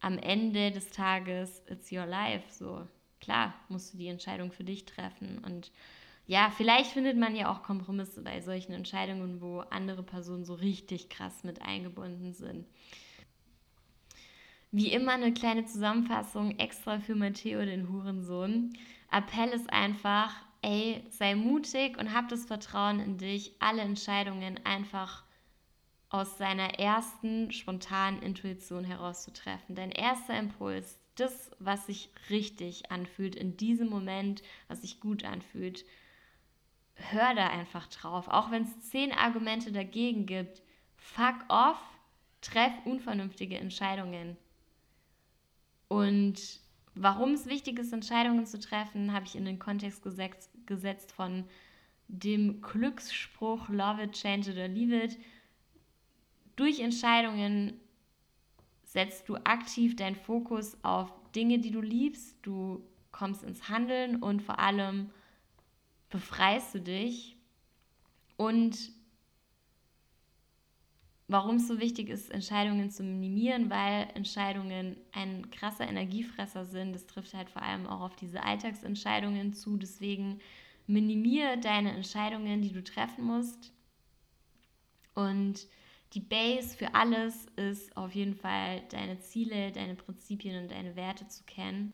am 0.00 0.18
Ende 0.18 0.72
des 0.72 0.90
Tages, 0.90 1.62
it's 1.68 1.92
your 1.92 2.06
life, 2.06 2.52
so 2.52 2.86
klar 3.22 3.54
musst 3.68 3.94
du 3.94 3.98
die 3.98 4.08
Entscheidung 4.08 4.52
für 4.52 4.64
dich 4.64 4.84
treffen. 4.84 5.38
Und 5.38 5.72
ja, 6.26 6.52
vielleicht 6.54 6.90
findet 6.90 7.16
man 7.16 7.34
ja 7.34 7.50
auch 7.50 7.62
Kompromisse 7.62 8.20
bei 8.20 8.40
solchen 8.40 8.72
Entscheidungen, 8.72 9.40
wo 9.40 9.60
andere 9.70 10.02
Personen 10.02 10.44
so 10.44 10.54
richtig 10.54 11.08
krass 11.08 11.44
mit 11.44 11.62
eingebunden 11.62 12.34
sind. 12.34 12.66
Wie 14.70 14.92
immer 14.92 15.12
eine 15.12 15.32
kleine 15.34 15.64
Zusammenfassung 15.66 16.58
extra 16.58 16.98
für 16.98 17.14
Matteo, 17.14 17.60
den 17.60 17.90
Hurensohn. 17.90 18.72
Appell 19.10 19.50
ist 19.50 19.70
einfach, 19.70 20.34
ey, 20.62 21.04
sei 21.10 21.34
mutig 21.34 21.98
und 21.98 22.14
hab 22.14 22.28
das 22.28 22.46
Vertrauen 22.46 22.98
in 23.00 23.18
dich, 23.18 23.54
alle 23.58 23.82
Entscheidungen 23.82 24.58
einfach 24.64 25.24
aus 26.08 26.38
seiner 26.38 26.78
ersten 26.78 27.52
spontanen 27.52 28.22
Intuition 28.22 28.84
herauszutreffen. 28.84 29.74
Dein 29.74 29.90
erster 29.90 30.38
Impuls, 30.38 30.98
das, 31.14 31.50
was 31.58 31.86
sich 31.86 32.10
richtig 32.30 32.90
anfühlt 32.90 33.34
in 33.34 33.56
diesem 33.56 33.88
Moment, 33.88 34.42
was 34.68 34.82
sich 34.82 35.00
gut 35.00 35.24
anfühlt. 35.24 35.84
Hör 36.94 37.34
da 37.34 37.48
einfach 37.48 37.86
drauf. 37.88 38.28
Auch 38.28 38.50
wenn 38.50 38.64
es 38.64 38.90
zehn 38.90 39.12
Argumente 39.12 39.72
dagegen 39.72 40.26
gibt, 40.26 40.62
fuck 40.96 41.36
off, 41.48 41.78
treff 42.40 42.72
unvernünftige 42.84 43.58
Entscheidungen. 43.58 44.36
Und 45.88 46.60
warum 46.94 47.34
es 47.34 47.46
wichtig 47.46 47.78
ist, 47.78 47.92
Entscheidungen 47.92 48.46
zu 48.46 48.58
treffen, 48.58 49.12
habe 49.12 49.26
ich 49.26 49.36
in 49.36 49.44
den 49.44 49.58
Kontext 49.58 50.02
gesetzt, 50.02 50.50
gesetzt 50.66 51.12
von 51.12 51.44
dem 52.08 52.62
Glücksspruch 52.62 53.68
Love 53.68 54.04
it, 54.04 54.12
change 54.12 54.50
it 54.50 54.58
or 54.58 54.68
leave 54.68 54.94
it 54.94 55.18
durch 56.56 56.80
Entscheidungen 56.80 57.80
setzt 58.92 59.26
du 59.28 59.36
aktiv 59.36 59.96
deinen 59.96 60.16
Fokus 60.16 60.76
auf 60.84 61.10
Dinge, 61.34 61.58
die 61.58 61.70
du 61.70 61.80
liebst, 61.80 62.36
du 62.42 62.84
kommst 63.10 63.42
ins 63.42 63.70
Handeln 63.70 64.16
und 64.16 64.42
vor 64.42 64.58
allem 64.58 65.10
befreist 66.10 66.74
du 66.74 66.80
dich. 66.80 67.38
Und 68.36 68.92
warum 71.26 71.56
es 71.56 71.68
so 71.68 71.80
wichtig 71.80 72.10
ist, 72.10 72.30
Entscheidungen 72.30 72.90
zu 72.90 73.02
minimieren, 73.02 73.70
weil 73.70 74.08
Entscheidungen 74.14 74.98
ein 75.12 75.50
krasser 75.50 75.88
Energiefresser 75.88 76.66
sind. 76.66 76.92
Das 76.92 77.06
trifft 77.06 77.32
halt 77.32 77.48
vor 77.48 77.62
allem 77.62 77.86
auch 77.86 78.02
auf 78.02 78.16
diese 78.16 78.42
Alltagsentscheidungen 78.42 79.54
zu. 79.54 79.78
Deswegen 79.78 80.40
minimiere 80.86 81.56
deine 81.56 81.92
Entscheidungen, 81.92 82.60
die 82.60 82.72
du 82.72 82.84
treffen 82.84 83.24
musst. 83.24 83.72
Und 85.14 85.66
die 86.14 86.20
Base 86.20 86.76
für 86.76 86.94
alles 86.94 87.46
ist 87.56 87.96
auf 87.96 88.14
jeden 88.14 88.34
Fall 88.34 88.82
deine 88.90 89.18
Ziele, 89.20 89.72
deine 89.72 89.94
Prinzipien 89.94 90.62
und 90.62 90.70
deine 90.70 90.94
Werte 90.96 91.26
zu 91.28 91.44
kennen. 91.44 91.92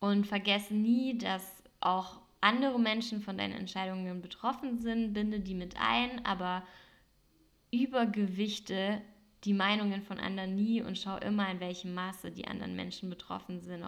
Und 0.00 0.26
vergesse 0.26 0.74
nie, 0.74 1.18
dass 1.18 1.62
auch 1.80 2.20
andere 2.40 2.80
Menschen 2.80 3.20
von 3.20 3.36
deinen 3.38 3.54
Entscheidungen 3.54 4.22
betroffen 4.22 4.78
sind. 4.78 5.12
Binde 5.12 5.40
die 5.40 5.54
mit 5.54 5.76
ein, 5.78 6.24
aber 6.24 6.64
übergewichte 7.70 9.00
die 9.44 9.54
Meinungen 9.54 10.02
von 10.02 10.18
anderen 10.18 10.54
nie 10.54 10.82
und 10.82 10.98
schau 10.98 11.16
immer, 11.18 11.50
in 11.50 11.60
welchem 11.60 11.94
Maße 11.94 12.30
die 12.30 12.46
anderen 12.46 12.76
Menschen 12.76 13.08
betroffen 13.08 13.60
sind. 13.60 13.86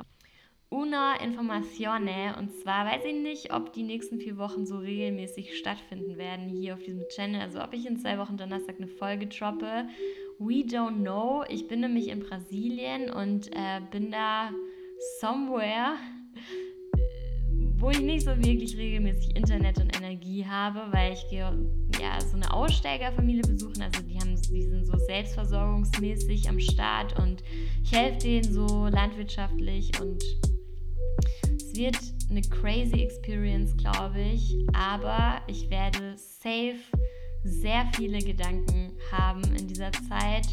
Una 0.73 1.17
Informazione 1.23 2.35
und 2.39 2.51
zwar 2.51 2.87
weiß 2.87 3.05
ich 3.05 3.15
nicht, 3.15 3.53
ob 3.53 3.75
die 3.75 3.83
nächsten 3.83 4.19
vier 4.19 4.39
Wochen 4.39 4.65
so 4.65 4.79
regelmäßig 4.79 5.59
stattfinden 5.59 6.17
werden 6.17 6.49
hier 6.49 6.73
auf 6.73 6.83
diesem 6.83 7.07
Channel. 7.09 7.43
Also 7.43 7.61
ob 7.63 7.75
ich 7.75 7.85
in 7.85 7.99
zwei 7.99 8.17
Wochen 8.17 8.39
Donnerstag 8.39 8.77
eine 8.79 8.89
Folge 8.89 9.27
droppe. 9.27 9.87
We 10.39 10.65
don't 10.65 11.03
know. 11.03 11.45
Ich 11.51 11.69
bin 11.69 11.81
nämlich 11.81 12.09
in 12.09 12.21
Brasilien 12.21 13.11
und 13.11 13.49
äh, 13.53 13.83
bin 13.91 14.11
da 14.11 14.51
somewhere 15.21 15.97
wo 17.83 17.91
ich 17.91 18.01
nicht 18.01 18.25
so 18.25 18.31
wirklich 18.39 18.77
regelmäßig 18.77 19.37
Internet 19.37 19.79
und 19.81 19.97
Energie 19.97 20.47
habe, 20.47 20.87
weil 20.93 21.15
ich 21.15 21.29
gehe 21.29 21.41
ja 22.01 22.21
so 22.21 22.37
eine 22.37 22.55
Aussteigerfamilie 22.55 23.43
besuchen. 23.43 23.83
Also 23.83 24.01
die 24.03 24.17
haben, 24.21 24.37
die 24.37 24.63
sind 24.63 24.87
so 24.87 24.97
selbstversorgungsmäßig 24.97 26.49
am 26.49 26.61
Start 26.61 27.19
und 27.19 27.43
ich 27.83 27.91
helfe 27.91 28.19
denen 28.21 28.53
so 28.53 28.87
landwirtschaftlich 28.87 29.91
und 30.01 30.23
es 31.57 31.75
wird 31.77 31.99
eine 32.31 32.43
crazy 32.43 33.03
Experience, 33.03 33.77
glaube 33.77 34.21
ich. 34.21 34.57
Aber 34.73 35.41
ich 35.47 35.69
werde 35.71 36.15
safe 36.17 36.79
sehr 37.45 37.89
viele 37.97 38.19
Gedanken 38.19 38.93
haben 39.11 39.43
in 39.57 39.69
dieser 39.69 39.91
Zeit 39.93 40.47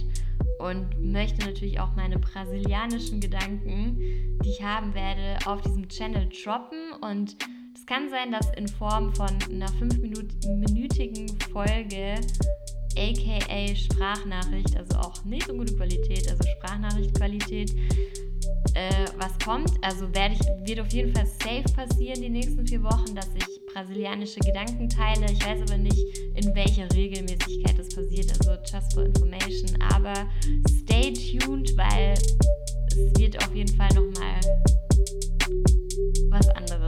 und 0.59 0.87
möchte 0.99 1.45
natürlich 1.45 1.79
auch 1.79 1.95
meine 1.95 2.17
brasilianischen 2.19 3.19
Gedanken, 3.19 3.97
die 4.43 4.49
ich 4.49 4.63
haben 4.63 4.93
werde, 4.93 5.37
auf 5.45 5.61
diesem 5.61 5.87
Channel 5.87 6.27
droppen. 6.43 6.93
Und 7.01 7.35
es 7.75 7.85
kann 7.85 8.09
sein, 8.09 8.31
dass 8.31 8.49
in 8.55 8.67
Form 8.67 9.13
von 9.15 9.29
einer 9.49 9.67
fünfminütigen 9.67 11.39
Folge, 11.51 12.15
aka 12.99 13.75
Sprachnachricht, 13.75 14.75
also 14.77 14.97
auch 14.97 15.23
nicht 15.23 15.47
so 15.47 15.53
gute 15.53 15.73
Qualität, 15.75 16.29
also 16.29 16.43
Sprachnachrichtqualität, 16.57 17.73
äh, 18.73 19.05
was 19.17 19.37
kommt. 19.43 19.71
Also 19.81 20.13
werde 20.13 20.35
ich, 20.35 20.67
wird 20.67 20.79
auf 20.79 20.91
jeden 20.91 21.13
Fall 21.13 21.25
safe 21.25 21.63
passieren 21.75 22.21
die 22.21 22.29
nächsten 22.29 22.65
vier 22.67 22.83
Wochen, 22.83 23.15
dass 23.15 23.29
ich 23.35 23.65
brasilianische 23.73 24.39
Gedanken 24.41 24.89
teile. 24.89 25.25
Ich 25.31 25.45
weiß 25.45 25.61
aber 25.61 25.77
nicht, 25.77 26.17
in 26.35 26.53
welcher 26.55 26.91
Regelmäßigkeit 26.93 27.77
das 27.77 27.89
passiert, 27.89 28.31
also 28.31 28.51
just 28.69 28.93
for 28.93 29.05
information. 29.05 29.81
Aber 29.93 30.13
stay 30.67 31.13
tuned, 31.13 31.75
weil 31.77 32.13
es 32.13 33.19
wird 33.19 33.37
auf 33.43 33.55
jeden 33.55 33.75
Fall 33.75 33.89
nochmal 33.89 34.39
was 36.29 36.47
anderes 36.49 36.78